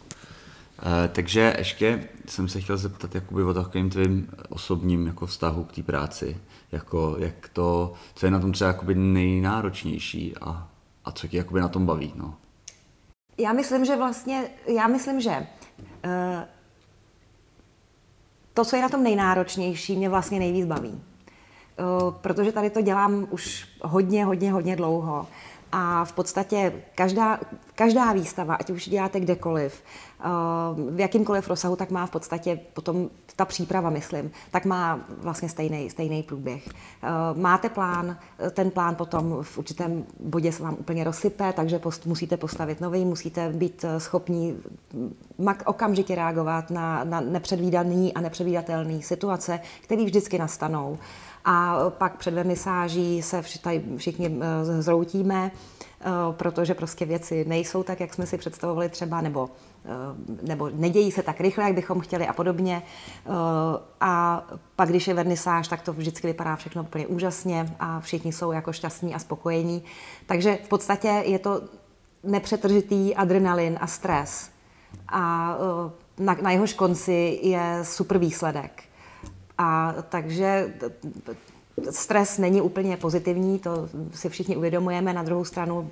E, 1.06 1.08
takže 1.08 1.56
ještě 1.58 2.10
jsem 2.28 2.50
se 2.50 2.62
chtěl 2.62 2.78
zeptat 2.78 3.16
jakoby 3.16 3.44
o 3.44 3.54
takovým 3.54 3.90
tvým 3.90 4.30
osobním 4.50 5.08
jako 5.08 5.26
vztahu 5.26 5.64
k 5.64 5.72
té 5.72 5.84
práci. 5.84 6.38
Jako, 6.72 7.16
jak 7.20 7.50
to, 7.54 7.94
co 8.16 8.26
je 8.26 8.32
na 8.32 8.40
tom 8.40 8.52
třeba 8.52 8.68
jakoby 8.68 8.96
nejnáročnější 8.96 10.38
a, 10.42 10.68
a 11.06 11.12
co 11.12 11.28
tě 11.28 11.38
jakoby 11.38 11.62
na 11.62 11.68
tom 11.68 11.86
baví. 11.86 12.14
No? 12.16 12.34
Já 13.38 13.54
myslím, 13.54 13.86
že 13.86 13.96
vlastně, 13.96 14.50
já 14.68 14.88
myslím, 14.88 15.22
že 15.22 15.48
uh, 16.06 16.44
to, 18.54 18.66
co 18.66 18.76
je 18.76 18.82
na 18.82 18.90
tom 18.90 19.04
nejnáročnější, 19.04 19.96
mě 19.96 20.10
vlastně 20.10 20.40
nejvíc 20.40 20.66
baví. 20.66 20.90
Uh, 20.90 22.14
protože 22.14 22.52
tady 22.52 22.70
to 22.70 22.82
dělám 22.82 23.28
už 23.30 23.68
hodně, 23.82 24.26
hodně, 24.26 24.52
hodně 24.52 24.76
dlouho. 24.76 25.28
A 25.72 26.06
v 26.06 26.12
podstatě 26.12 26.74
každá, 26.96 27.40
každá 27.76 28.14
výstava, 28.14 28.56
ať 28.56 28.70
už 28.70 28.90
děláte 28.90 29.20
kdekoliv, 29.20 29.84
eh, 30.20 30.24
v 30.92 31.00
jakýmkoliv 31.00 31.48
rozsahu, 31.48 31.76
tak 31.76 31.92
má 31.92 32.06
v 32.06 32.12
podstatě 32.12 32.60
potom 32.74 33.10
ta 33.36 33.46
příprava, 33.46 33.90
myslím, 33.90 34.32
tak 34.52 34.66
má 34.66 35.00
vlastně 35.10 35.50
stejný, 35.50 35.90
stejný 35.90 36.24
průběh. 36.24 36.68
Eh, 36.68 37.08
máte 37.34 37.70
plán, 37.70 38.18
ten 38.52 38.72
plán 38.72 38.96
potom 38.96 39.38
v 39.42 39.58
určitém 39.58 40.06
bodě 40.20 40.52
se 40.52 40.64
vám 40.64 40.76
úplně 40.80 41.04
rozsype, 41.04 41.54
takže 41.54 41.80
post, 41.80 42.06
musíte 42.06 42.38
postavit 42.38 42.82
nový, 42.82 43.06
musíte 43.06 43.50
být 43.50 43.86
eh, 43.88 44.00
schopní 44.00 44.58
okamžitě 45.66 46.16
reagovat 46.16 46.72
na, 46.72 47.04
na 47.04 47.22
nepředvídaný 47.22 48.14
a 48.14 48.22
nepředvídatelné 48.22 49.02
situace, 49.02 49.60
které 49.82 50.06
vždycky 50.06 50.38
nastanou 50.38 50.98
a 51.46 51.78
pak 51.90 52.18
před 52.18 52.34
vernisáží 52.34 53.22
se 53.22 53.44
tady 53.62 53.84
všichni 53.98 54.40
eh, 54.42 54.82
zhroutíme, 54.82 55.52
eh, 55.52 56.06
protože 56.32 56.74
prostě 56.74 57.06
věci 57.06 57.46
nejsou 57.48 57.84
tak, 57.84 58.00
jak 58.00 58.14
jsme 58.14 58.26
si 58.26 58.38
představovali 58.38 58.90
třeba, 58.90 59.22
nebo, 59.22 59.50
eh, 59.86 59.90
nebo 60.48 60.70
nedějí 60.74 61.12
se 61.12 61.24
tak 61.24 61.42
rychle, 61.42 61.64
jak 61.64 61.74
bychom 61.74 62.00
chtěli 62.00 62.28
a 62.28 62.34
podobně. 62.34 62.84
A 64.02 64.44
pak, 64.76 64.90
když 64.90 65.08
je 65.08 65.14
vernisáž, 65.14 65.68
tak 65.68 65.82
to 65.82 65.94
vždycky 65.94 66.28
vypadá 66.28 66.56
všechno 66.56 66.84
úplně 66.84 67.08
úžasně 67.08 67.76
a 67.80 68.00
všichni 68.00 68.34
jsou 68.34 68.52
jako 68.52 68.74
šťastní 68.74 69.16
a 69.16 69.20
spokojení. 69.20 69.84
Takže 70.26 70.60
v 70.64 70.68
podstatě 70.68 71.08
je 71.08 71.40
to 71.40 71.62
nepřetržitý 72.24 73.16
adrenalin 73.16 73.78
a 73.82 73.88
stres. 73.88 74.50
A 75.08 75.56
na, 76.20 76.38
na 76.42 76.52
jehož 76.52 76.74
konci 76.74 77.40
je 77.44 77.80
super 77.84 78.18
výsledek. 78.18 78.87
A 79.58 79.96
takže 80.10 80.74
stres 81.90 82.38
není 82.38 82.62
úplně 82.62 82.98
pozitivní, 82.98 83.60
to 83.60 83.90
si 84.14 84.30
všichni 84.30 84.58
uvědomujeme, 84.58 85.14
na 85.14 85.24
druhou 85.24 85.46
stranu 85.46 85.90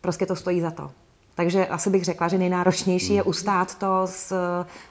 prostě 0.00 0.26
to 0.26 0.36
stojí 0.36 0.60
za 0.60 0.70
to. 0.70 0.90
Takže 1.34 1.66
asi 1.66 1.90
bych 1.90 2.04
řekla, 2.04 2.28
že 2.28 2.38
nejnáročnější 2.38 3.14
je 3.14 3.20
mhm. 3.20 3.28
ustát 3.28 3.78
to, 3.78 4.02
s, 4.04 4.34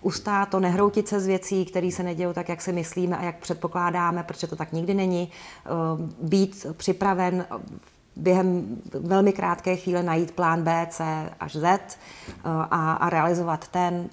ustát 0.01 0.49
to, 0.49 0.59
nehroutit 0.59 1.07
se 1.07 1.19
z 1.19 1.27
věcí, 1.27 1.65
které 1.65 1.91
se 1.91 2.03
nedějí 2.03 2.33
tak, 2.33 2.49
jak 2.49 2.61
si 2.61 2.73
myslíme 2.73 3.17
a 3.17 3.23
jak 3.23 3.39
předpokládáme, 3.39 4.23
protože 4.23 4.47
to 4.47 4.55
tak 4.55 4.73
nikdy 4.73 4.93
není. 4.93 5.31
Být 6.21 6.65
připraven 6.77 7.45
během 8.15 8.77
velmi 8.93 9.33
krátké 9.33 9.75
chvíle 9.75 10.03
najít 10.03 10.31
plán 10.31 10.63
B, 10.63 10.87
C 10.89 11.29
až 11.39 11.55
Z 11.55 11.97
a, 12.43 12.93
a 12.93 13.09
realizovat 13.09 13.67
ten 13.67 14.09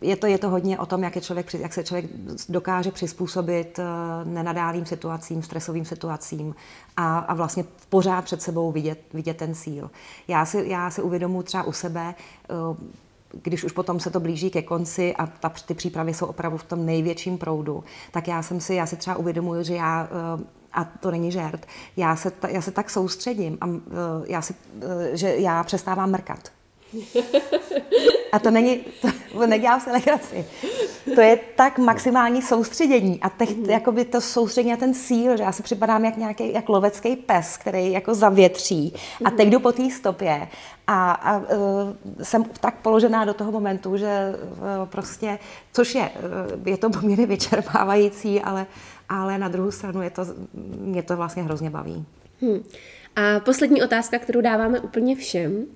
je 0.00 0.16
to, 0.16 0.26
je 0.26 0.38
to 0.38 0.50
hodně 0.50 0.78
o 0.78 0.86
tom, 0.86 1.02
jak, 1.02 1.16
je 1.16 1.22
člověk, 1.22 1.54
jak 1.54 1.74
se 1.74 1.84
člověk 1.84 2.06
dokáže 2.48 2.92
přizpůsobit 2.92 3.78
eh, 3.78 3.84
nenadálým 4.24 4.86
situacím, 4.86 5.42
stresovým 5.42 5.84
situacím 5.84 6.54
a, 6.96 7.18
a 7.18 7.34
vlastně 7.34 7.64
pořád 7.88 8.24
před 8.24 8.42
sebou 8.42 8.72
vidět, 8.72 9.00
vidět 9.14 9.36
ten 9.36 9.54
cíl. 9.54 9.90
Já 10.28 10.44
si, 10.44 10.64
já 10.66 10.90
si 10.90 11.02
uvědomuji 11.02 11.42
třeba 11.42 11.62
u 11.62 11.72
sebe, 11.72 12.14
eh, 12.50 12.54
když 13.42 13.64
už 13.64 13.72
potom 13.72 14.00
se 14.00 14.10
to 14.10 14.20
blíží 14.20 14.50
ke 14.50 14.62
konci 14.62 15.16
a 15.16 15.26
ta, 15.26 15.48
ty 15.48 15.74
přípravy 15.74 16.14
jsou 16.14 16.26
opravdu 16.26 16.58
v 16.58 16.64
tom 16.64 16.86
největším 16.86 17.38
proudu, 17.38 17.84
tak 18.12 18.28
já 18.28 18.42
jsem 18.42 18.60
si, 18.60 18.74
já 18.74 18.86
si 18.86 18.96
třeba 18.96 19.16
uvědomuji, 19.16 19.64
že 19.64 19.74
já 19.74 20.08
eh, 20.40 20.44
a 20.72 20.84
to 20.84 21.10
není 21.10 21.32
žert, 21.32 21.66
já 21.96 22.16
se, 22.16 22.32
já 22.48 22.62
se 22.62 22.70
tak 22.70 22.90
soustředím 22.90 23.58
a 23.60 23.66
já 24.26 24.42
si, 24.42 24.54
že 25.12 25.36
já 25.36 25.64
přestávám 25.64 26.10
mrkat. 26.10 26.50
A 28.32 28.38
to 28.38 28.50
není, 28.50 28.80
to 29.32 29.46
nedělám 29.46 29.80
se 29.80 29.92
legraci. 29.92 30.46
To 31.14 31.20
je 31.20 31.38
tak 31.56 31.78
maximální 31.78 32.42
soustředění 32.42 33.20
a 33.20 33.28
teď 33.28 33.56
mm. 33.56 33.64
jakoby 33.64 34.04
to 34.04 34.20
soustředění 34.20 34.70
na 34.70 34.76
ten 34.76 34.94
cíl, 34.94 35.36
že 35.36 35.42
já 35.42 35.52
si 35.52 35.62
připadám 35.62 36.04
jak 36.04 36.16
nějaký 36.16 36.52
jak 36.52 36.68
lovecký 36.68 37.16
pes, 37.16 37.56
který 37.56 37.92
jako 37.92 38.14
zavětří 38.14 38.94
a 39.24 39.30
teď 39.30 39.48
jdu 39.48 39.60
po 39.60 39.72
té 39.72 39.90
stopě 39.90 40.48
a, 40.86 41.12
a 41.12 41.36
uh, 41.36 41.44
jsem 42.22 42.44
tak 42.44 42.74
položená 42.74 43.24
do 43.24 43.34
toho 43.34 43.52
momentu, 43.52 43.96
že 43.96 44.34
uh, 44.42 44.88
prostě, 44.88 45.38
což 45.72 45.94
je, 45.94 46.10
uh, 46.60 46.68
je 46.68 46.76
to 46.76 46.90
poměrně 46.90 47.26
vyčerpávající, 47.26 48.40
ale, 48.40 48.66
ale 49.08 49.38
na 49.38 49.48
druhou 49.48 49.70
stranu 49.70 50.02
je 50.02 50.10
to, 50.10 50.22
mě 50.78 51.02
to 51.02 51.16
vlastně 51.16 51.42
hrozně 51.42 51.70
baví. 51.70 52.06
Hmm. 52.40 52.62
A 53.16 53.40
poslední 53.40 53.82
otázka, 53.82 54.18
kterou 54.18 54.40
dáváme 54.40 54.80
úplně 54.80 55.16
všem. 55.16 55.66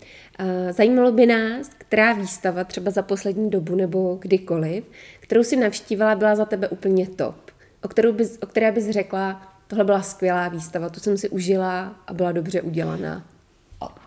Zajímalo 0.71 1.13
by 1.13 1.27
nás, 1.27 1.71
která 1.79 2.13
výstava 2.13 2.65
třeba 2.65 2.91
za 2.91 3.03
poslední 3.03 3.51
dobu 3.51 3.75
nebo 3.75 4.19
kdykoliv, 4.21 4.85
kterou 5.21 5.43
si 5.43 5.57
navštívila, 5.57 6.15
byla 6.15 6.35
za 6.35 6.45
tebe 6.45 6.69
úplně 6.69 7.07
top. 7.07 7.51
O, 7.83 7.89
kterou 7.89 8.13
bys, 8.13 8.39
o 8.43 8.47
které 8.47 8.73
bys 8.73 8.91
řekla, 8.91 9.43
tohle 9.67 9.85
byla 9.85 10.03
skvělá 10.03 10.49
výstava, 10.49 10.89
tu 10.89 11.01
jsem 11.01 11.19
si 11.19 11.29
užila 11.29 11.95
a 12.07 12.13
byla 12.15 12.33
dobře 12.33 12.63
udělaná. 12.63 13.25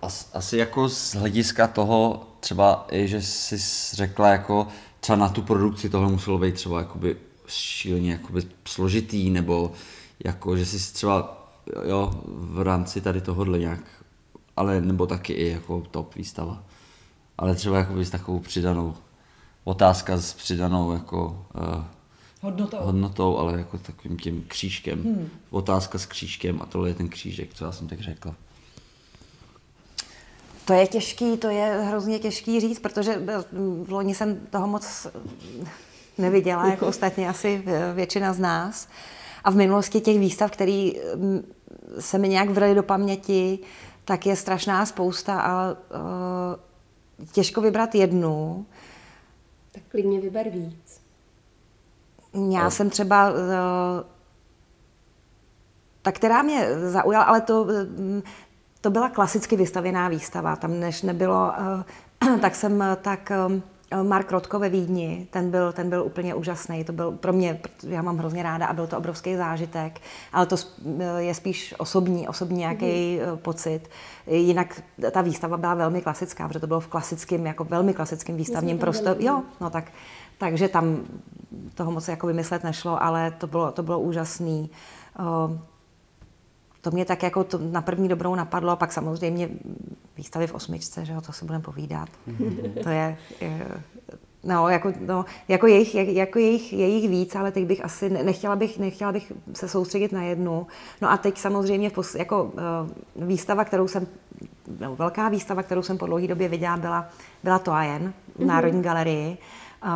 As, 0.02 0.30
asi 0.34 0.58
jako 0.58 0.90
z 0.90 1.16
hlediska 1.16 1.68
toho 1.68 2.28
třeba 2.40 2.88
i, 2.92 3.08
že 3.08 3.22
jsi 3.22 3.58
řekla 3.96 4.30
jako 4.30 4.68
třeba 5.00 5.16
na 5.16 5.30
tu 5.30 5.42
produkci 5.42 5.90
tohle 5.90 6.12
muselo 6.12 6.38
být 6.38 6.56
třeba 6.56 6.80
jakoby 6.80 7.18
šíleně 7.48 8.12
jakoby 8.12 8.42
složitý, 8.68 9.30
nebo 9.30 9.72
jako, 10.24 10.58
že 10.58 10.66
jsi 10.66 10.94
třeba 10.94 11.48
jo, 11.88 12.14
v 12.28 12.62
rámci 12.62 13.02
tady 13.02 13.22
tohohle 13.22 13.60
nějak, 13.60 13.80
ale 14.56 14.82
nebo 14.82 15.08
taky 15.08 15.34
i 15.34 15.50
jako 15.50 15.84
top 15.92 16.16
výstava. 16.16 16.64
Ale 17.38 17.56
třeba 17.56 17.78
jako 17.78 18.04
s 18.04 18.10
takovou 18.10 18.40
přidanou, 18.40 18.96
otázka 19.64 20.18
s 20.18 20.34
přidanou 20.34 20.94
jako 20.94 21.46
uh, 21.56 21.84
hodnotou. 22.42 22.78
hodnotou, 22.78 23.38
ale 23.38 23.58
jako 23.58 23.78
takovým 23.78 24.18
tím 24.18 24.46
křížkem. 24.48 25.04
Hmm. 25.04 25.30
Otázka 25.50 26.00
s 26.00 26.06
křížkem 26.06 26.62
a 26.62 26.66
tohle 26.66 26.90
je 26.90 26.94
ten 26.94 27.10
křížek, 27.10 27.54
co 27.54 27.66
já 27.66 27.72
jsem 27.72 27.88
tak 27.88 28.00
řekl. 28.00 28.36
To 30.66 30.74
je 30.74 30.88
těžký, 30.88 31.38
to 31.38 31.50
je 31.50 31.82
hrozně 31.88 32.20
těžký 32.20 32.60
říct, 32.60 32.80
protože 32.80 33.22
v 33.84 33.92
loni 33.92 34.16
jsem 34.16 34.40
toho 34.50 34.68
moc 34.68 35.08
neviděla, 36.18 36.68
jako 36.68 36.88
ostatně 36.94 37.30
asi 37.30 37.64
většina 37.94 38.34
z 38.34 38.40
nás. 38.40 38.88
A 39.44 39.52
v 39.52 39.56
minulosti 39.56 40.02
těch 40.02 40.20
výstav, 40.20 40.52
které 40.52 40.92
se 42.00 42.18
mi 42.18 42.30
nějak 42.30 42.50
vrly 42.50 42.76
do 42.76 42.84
paměti, 42.84 43.60
tak 44.06 44.26
je 44.26 44.36
strašná 44.36 44.86
spousta 44.86 45.42
a 45.42 45.72
uh, 45.72 45.78
těžko 47.32 47.62
vybrat 47.62 47.96
jednu. 47.96 48.66
Tak 49.72 49.84
klidně 49.90 50.22
vyber 50.22 50.50
víc. 50.50 51.02
Já 52.52 52.70
jsem 52.70 52.90
třeba, 52.90 53.32
uh, 53.32 53.38
ta, 56.02 56.12
která 56.12 56.42
mě 56.42 56.68
zaujala, 56.90 57.26
ale 57.26 57.42
to, 57.42 57.68
to 58.82 58.90
byla 58.90 59.10
klasicky 59.10 59.56
vystavěná 59.56 60.08
výstava, 60.08 60.56
tam 60.56 60.80
než 60.80 61.02
nebylo, 61.02 61.52
uh, 62.22 62.40
tak 62.42 62.56
jsem 62.56 62.84
tak... 63.02 63.32
Eh, 63.96 64.04
Mark 64.04 64.32
Rotko 64.32 64.60
ve 64.60 64.70
Vídni, 64.70 65.28
ten 65.30 65.52
byl, 65.52 65.74
ten 65.74 65.90
byl 65.90 66.04
úplně 66.04 66.36
úžasný. 66.36 66.84
To 66.84 66.94
byl 66.94 67.12
pro 67.12 67.34
mě, 67.34 67.60
já 67.88 68.02
mám 68.02 68.18
hrozně 68.18 68.44
ráda 68.44 68.66
a 68.66 68.74
byl 68.74 68.88
to 68.88 68.98
obrovský 68.98 69.36
zážitek, 69.36 70.02
ale 70.34 70.46
to 70.46 70.56
eh, 71.00 71.24
je 71.24 71.34
spíš 71.34 71.76
osobní, 71.78 72.28
osobní 72.28 72.58
nějaký 72.58 72.86
mm-hmm. 72.86 73.38
pocit. 73.38 73.90
Jinak 74.28 74.82
ta 75.12 75.22
výstava 75.22 75.58
byla 75.58 75.74
velmi 75.74 76.02
klasická, 76.02 76.48
protože 76.48 76.60
to 76.60 76.68
bylo 76.68 76.80
v 76.80 76.88
klasickém, 76.88 77.46
jako 77.46 77.64
velmi 77.64 77.94
klasickém 77.94 78.36
výstavním 78.36 78.78
prostoru. 78.78 79.20
Jo, 79.20 79.44
no 79.62 79.70
tak, 79.70 79.92
takže 80.38 80.68
tam 80.68 80.98
toho 81.74 81.92
moc 81.92 82.08
jako 82.08 82.28
vymyslet 82.28 82.64
nešlo, 82.64 83.04
ale 83.04 83.32
to 83.32 83.48
bylo, 83.48 83.72
to 83.72 83.84
bylo 83.84 84.00
úžasný. 84.00 84.70
to 86.82 86.92
mě 86.92 87.06
tak 87.06 87.24
jako 87.24 87.44
to 87.44 87.58
na 87.58 87.82
první 87.82 88.08
dobrou 88.08 88.36
napadlo, 88.36 88.72
a 88.72 88.76
pak 88.76 88.94
samozřejmě 88.94 89.50
výstavy 90.18 90.48
v 90.48 90.54
osmičce, 90.54 91.06
že 91.06 91.14
jo, 91.14 91.22
to 91.22 91.32
se 91.32 91.46
budeme 91.46 91.64
povídat. 91.64 92.10
to 92.84 92.90
je, 92.90 93.18
je 93.42 93.68
No, 94.46 94.70
jako, 94.70 94.94
no, 95.00 95.26
jako, 95.48 95.68
jejich, 95.68 95.96
jako 95.96 96.40
jejich, 96.40 96.74
jejich 96.74 97.10
víc, 97.10 97.36
ale 97.36 97.52
teď 97.52 97.66
bych 97.66 97.86
asi 97.86 98.10
nechtěla 98.10 98.56
bych, 98.56 98.80
nechtěla 98.80 99.12
bych 99.12 99.32
se 99.54 99.70
soustředit 99.70 100.12
na 100.12 100.24
jednu. 100.24 100.68
No 101.02 101.12
a 101.12 101.18
teď 101.18 101.38
samozřejmě 101.38 101.90
pos, 101.90 102.16
jako 102.16 102.44
uh, 102.44 103.28
výstava, 103.28 103.66
kterou 103.66 103.88
jsem, 103.88 104.08
no, 104.80 104.96
velká 104.96 105.30
výstava, 105.30 105.64
kterou 105.64 105.82
jsem 105.82 105.98
po 105.98 106.06
dlouhé 106.06 106.28
době 106.28 106.50
viděla, 106.50 106.78
byla, 106.78 107.10
byla 107.44 107.60
Toajen 107.60 108.14
v 108.36 108.40
mm-hmm. 108.40 108.46
Národní 108.46 108.82
galerii, 108.82 109.38
uh, 109.84 109.90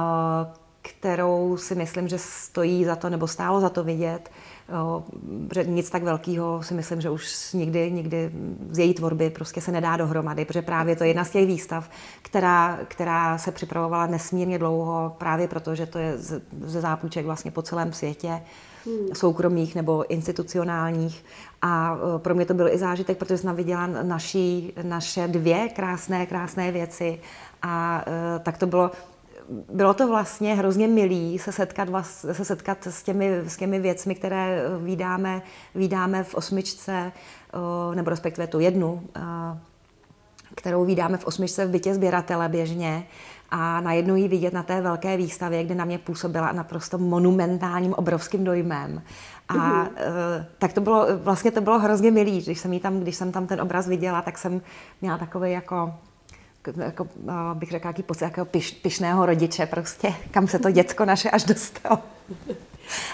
kterou 0.81 1.57
si 1.57 1.75
myslím, 1.75 2.07
že 2.07 2.17
stojí 2.17 2.85
za 2.85 2.95
to, 2.95 3.09
nebo 3.09 3.27
stálo 3.27 3.61
za 3.61 3.69
to 3.69 3.83
vidět. 3.83 4.31
Protože 4.58 4.58
nic 5.65 5.89
tak 5.89 6.03
velkého 6.03 6.63
si 6.63 6.73
myslím, 6.73 7.01
že 7.01 7.09
už 7.09 7.53
nikdy, 7.53 7.91
nikdy 7.91 8.31
z 8.69 8.79
její 8.79 8.93
tvorby 8.93 9.29
prostě 9.29 9.61
se 9.61 9.71
nedá 9.71 9.97
dohromady, 9.97 10.45
protože 10.45 10.61
právě 10.61 10.95
to 10.95 11.03
je 11.03 11.09
jedna 11.09 11.25
z 11.25 11.29
těch 11.29 11.47
výstav, 11.47 11.89
která, 12.21 12.79
která 12.87 13.37
se 13.37 13.51
připravovala 13.51 14.07
nesmírně 14.07 14.59
dlouho, 14.59 15.15
právě 15.17 15.47
proto, 15.47 15.75
že 15.75 15.85
to 15.85 15.97
je 15.97 16.13
ze 16.61 16.81
zápůjček 16.81 17.25
vlastně 17.25 17.51
po 17.51 17.61
celém 17.61 17.93
světě, 17.93 18.41
hmm. 18.85 19.15
soukromých 19.15 19.75
nebo 19.75 20.11
institucionálních. 20.11 21.25
A 21.61 21.97
e, 22.15 22.19
pro 22.19 22.35
mě 22.35 22.45
to 22.45 22.53
byl 22.53 22.67
i 22.67 22.77
zážitek, 22.77 23.17
protože 23.17 23.37
jsem 23.37 23.55
viděla 23.55 23.87
naší, 23.87 24.73
naše 24.83 25.27
dvě 25.27 25.69
krásné, 25.69 26.25
krásné 26.25 26.71
věci. 26.71 27.19
A 27.61 28.03
e, 28.07 28.39
tak 28.39 28.57
to 28.57 28.67
bylo 28.67 28.91
bylo 29.73 29.93
to 29.93 30.07
vlastně 30.07 30.55
hrozně 30.55 30.87
milý 30.87 31.39
se 31.39 31.51
setkat, 31.51 31.89
vás, 31.89 32.25
se 32.31 32.45
setkat 32.45 32.87
s, 32.87 33.03
těmi, 33.03 33.41
s 33.47 33.57
těmi 33.57 33.79
věcmi, 33.79 34.15
které 34.15 34.63
vydáme, 34.83 35.41
vydáme 35.75 36.23
v 36.23 36.35
osmičce, 36.35 37.11
nebo 37.95 38.09
respektive 38.09 38.47
tu 38.47 38.59
jednu, 38.59 39.03
kterou 40.55 40.85
vydáme 40.85 41.17
v 41.17 41.25
osmičce 41.25 41.65
v 41.65 41.69
bytě 41.69 41.93
sběratele 41.93 42.49
běžně 42.49 43.07
a 43.51 43.81
najednou 43.81 44.15
ji 44.15 44.27
vidět 44.27 44.53
na 44.53 44.63
té 44.63 44.81
velké 44.81 45.17
výstavě, 45.17 45.63
kde 45.63 45.75
na 45.75 45.85
mě 45.85 45.97
působila 45.97 46.51
naprosto 46.51 46.97
monumentálním, 46.97 47.93
obrovským 47.93 48.43
dojmem. 48.43 49.01
A 49.49 49.81
uh, 49.81 49.87
tak 50.57 50.73
to 50.73 50.81
bylo, 50.81 51.07
vlastně 51.17 51.51
to 51.51 51.61
bylo 51.61 51.79
hrozně 51.79 52.11
milý, 52.11 52.41
když 52.41 52.59
jsem, 52.59 52.79
tam, 52.79 52.99
když 52.99 53.15
jsem 53.15 53.31
tam 53.31 53.47
ten 53.47 53.61
obraz 53.61 53.87
viděla, 53.87 54.21
tak 54.21 54.37
jsem 54.37 54.61
měla 55.01 55.17
takový 55.17 55.51
jako 55.51 55.93
jako, 56.77 57.07
bych 57.53 57.71
řekla, 57.71 57.89
jaký 57.89 58.03
pocit 58.03 58.23
jako 58.23 58.45
piš, 58.45 58.71
pišného 58.71 59.25
rodiče 59.25 59.65
prostě, 59.65 60.13
kam 60.31 60.47
se 60.47 60.59
to 60.59 60.71
děcko 60.71 61.05
naše 61.05 61.29
až 61.29 61.43
dostalo. 61.43 61.99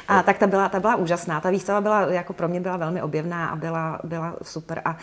A 0.08 0.24
tak 0.24 0.38
ta 0.38 0.48
byla, 0.48 0.70
ta 0.70 0.80
byla 0.80 0.96
úžasná. 0.96 1.42
Ta 1.42 1.50
výstava 1.50 1.82
byla, 1.82 2.02
jako 2.02 2.34
pro 2.34 2.48
mě 2.48 2.62
byla 2.62 2.78
velmi 2.78 3.02
objevná 3.02 3.48
a 3.48 3.56
byla, 3.56 4.00
byla 4.04 4.36
super. 4.42 4.82
A 4.86 4.98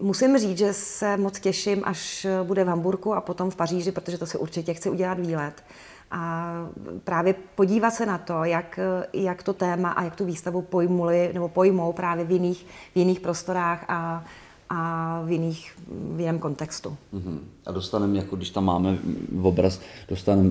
musím 0.00 0.38
říct, 0.38 0.58
že 0.58 0.72
se 0.72 1.16
moc 1.16 1.40
těším, 1.40 1.82
až 1.84 2.26
bude 2.42 2.64
v 2.64 2.68
Hamburgu 2.68 3.14
a 3.14 3.20
potom 3.20 3.50
v 3.50 3.56
Paříži, 3.56 3.92
protože 3.92 4.18
to 4.18 4.26
si 4.26 4.38
určitě 4.38 4.74
chci 4.74 4.90
udělat 4.90 5.18
výlet. 5.18 5.64
A 6.10 6.52
právě 7.04 7.34
podívat 7.54 7.90
se 7.90 8.06
na 8.06 8.18
to, 8.18 8.44
jak, 8.44 8.78
jak 9.12 9.42
to 9.42 9.52
téma 9.52 9.90
a 9.90 10.02
jak 10.02 10.16
tu 10.16 10.24
výstavu 10.24 10.62
pojmuli, 10.62 11.30
nebo 11.34 11.48
pojmou 11.48 11.92
právě 11.92 12.24
v 12.24 12.30
jiných, 12.30 12.66
v 12.94 12.98
jiných 12.98 13.20
prostorách 13.20 13.84
a 13.88 14.24
a 14.68 15.20
v, 15.24 15.30
jiných, 15.30 15.72
v 15.88 16.20
jiném 16.20 16.38
kontextu. 16.38 16.96
Uh-huh. 17.14 17.38
A 17.66 17.72
dostaneme, 17.72 18.18
jako 18.18 18.36
když 18.36 18.50
tam 18.50 18.64
máme 18.64 18.98
v 19.32 19.46
obraz, 19.46 19.80
dostaneme 20.08 20.50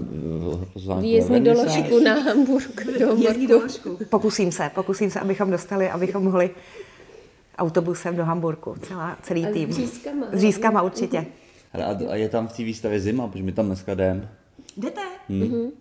eh, 0.64 0.66
pozvánku 0.74 1.04
Výjezdní 1.04 1.44
doložku 1.44 2.00
na 2.00 2.14
Hamburg. 2.14 2.86
Do 3.00 3.48
doložku. 3.48 3.98
Pokusím 4.10 4.52
se, 4.52 4.72
pokusím 4.76 5.12
se, 5.12 5.20
abychom 5.20 5.52
dostali, 5.52 5.90
abychom 5.90 6.24
mohli 6.24 6.50
autobusem 7.58 8.16
do 8.16 8.26
Hamburgu, 8.26 8.76
celá, 8.82 9.18
celý 9.22 9.46
tým. 9.46 9.74
s 9.74 9.76
řízkama. 9.76 10.26
S 10.32 10.40
řízkama 10.40 10.82
určitě. 10.82 11.26
Uh-huh. 11.74 12.10
A 12.10 12.16
je 12.16 12.30
tam 12.30 12.48
v 12.48 12.54
té 12.58 12.64
výstavě 12.64 13.00
zima, 13.00 13.28
protože 13.28 13.44
my 13.44 13.52
tam 13.52 13.66
dneska 13.66 13.94
jdeme. 13.94 14.30
Jdete? 14.78 15.02
Hmm. 15.30 15.42
Uh-huh. 15.42 15.72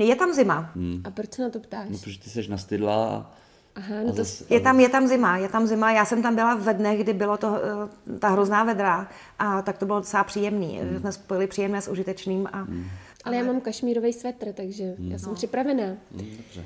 Je 0.00 0.16
tam 0.16 0.34
zima. 0.34 0.70
Hmm. 0.74 1.02
A 1.04 1.10
proč 1.10 1.32
se 1.32 1.42
na 1.42 1.50
to 1.50 1.60
ptáš? 1.60 1.88
No, 1.90 1.98
protože 1.98 2.18
ty 2.18 2.30
jsi 2.30 2.48
na 2.48 2.58
stydla 2.58 3.30
Aha, 3.78 3.94
no 4.06 4.12
to... 4.12 4.22
je, 4.50 4.60
tam, 4.60 4.80
je 4.80 4.88
tam 4.88 5.08
zima, 5.08 5.36
je 5.36 5.48
tam 5.48 5.66
zima. 5.66 5.92
Já 5.92 6.04
jsem 6.04 6.22
tam 6.22 6.34
byla 6.34 6.54
ve 6.54 6.74
dnech, 6.74 7.00
kdy 7.00 7.12
bylo 7.12 7.36
to, 7.36 7.56
eh, 7.56 8.18
ta 8.18 8.28
hrozná 8.28 8.64
vedra 8.64 9.08
a 9.38 9.62
tak 9.62 9.78
to 9.78 9.86
bylo 9.86 9.98
docela 9.98 10.24
příjemný. 10.24 10.80
Mm. 10.82 11.00
Jsme 11.00 11.12
spojili 11.12 11.46
příjemné 11.46 11.82
s 11.82 11.88
užitečným. 11.88 12.48
A, 12.52 12.64
mm. 12.64 12.84
Ale 13.24 13.36
já 13.36 13.44
mám 13.44 13.60
kašmírový 13.60 14.12
svetr, 14.12 14.52
takže 14.52 14.84
mm. 14.98 15.12
já 15.12 15.18
jsem 15.18 15.28
no. 15.28 15.34
připravená. 15.34 15.86
Mm, 15.86 16.36
dobře. 16.36 16.64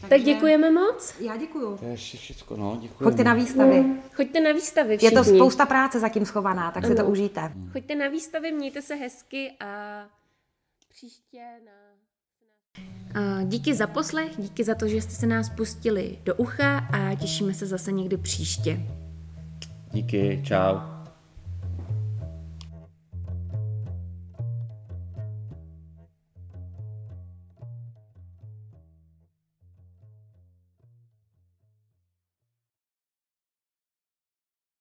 Takže... 0.00 0.08
Tak 0.08 0.22
děkujeme 0.22 0.70
moc. 0.70 1.14
Já 1.20 1.36
děkuju. 1.36 1.76
To 1.76 1.84
je 1.84 1.96
všechno, 1.96 2.56
no, 2.56 2.78
děkujeme. 2.82 3.10
Choďte 3.10 3.24
na 3.24 3.34
výstavy. 3.34 3.80
Mm. 3.80 4.00
Choďte 4.12 4.40
na 4.40 4.52
výstavy 4.52 4.96
všichni. 4.96 5.16
Je 5.16 5.24
to 5.24 5.24
spousta 5.24 5.66
práce 5.66 6.00
zatím 6.00 6.26
schovaná, 6.26 6.70
tak 6.70 6.84
ano. 6.84 6.94
si 6.94 7.02
to 7.02 7.06
užijte. 7.06 7.52
Mm. 7.54 7.70
Choďte 7.72 7.94
na 7.94 8.08
výstavy, 8.08 8.52
mějte 8.52 8.82
se 8.82 8.94
hezky 8.94 9.52
a 9.60 10.02
příště 10.88 11.42
na... 11.64 11.87
Díky 13.44 13.74
za 13.74 13.86
poslech, 13.86 14.30
díky 14.38 14.64
za 14.64 14.74
to, 14.74 14.88
že 14.88 15.02
jste 15.02 15.12
se 15.12 15.26
nás 15.26 15.50
pustili 15.50 16.18
do 16.24 16.34
ucha 16.34 16.78
a 16.78 17.14
těšíme 17.14 17.54
se 17.54 17.66
zase 17.66 17.92
někdy 17.92 18.16
příště. 18.16 18.80
Díky, 19.92 20.40
čau. 20.44 20.97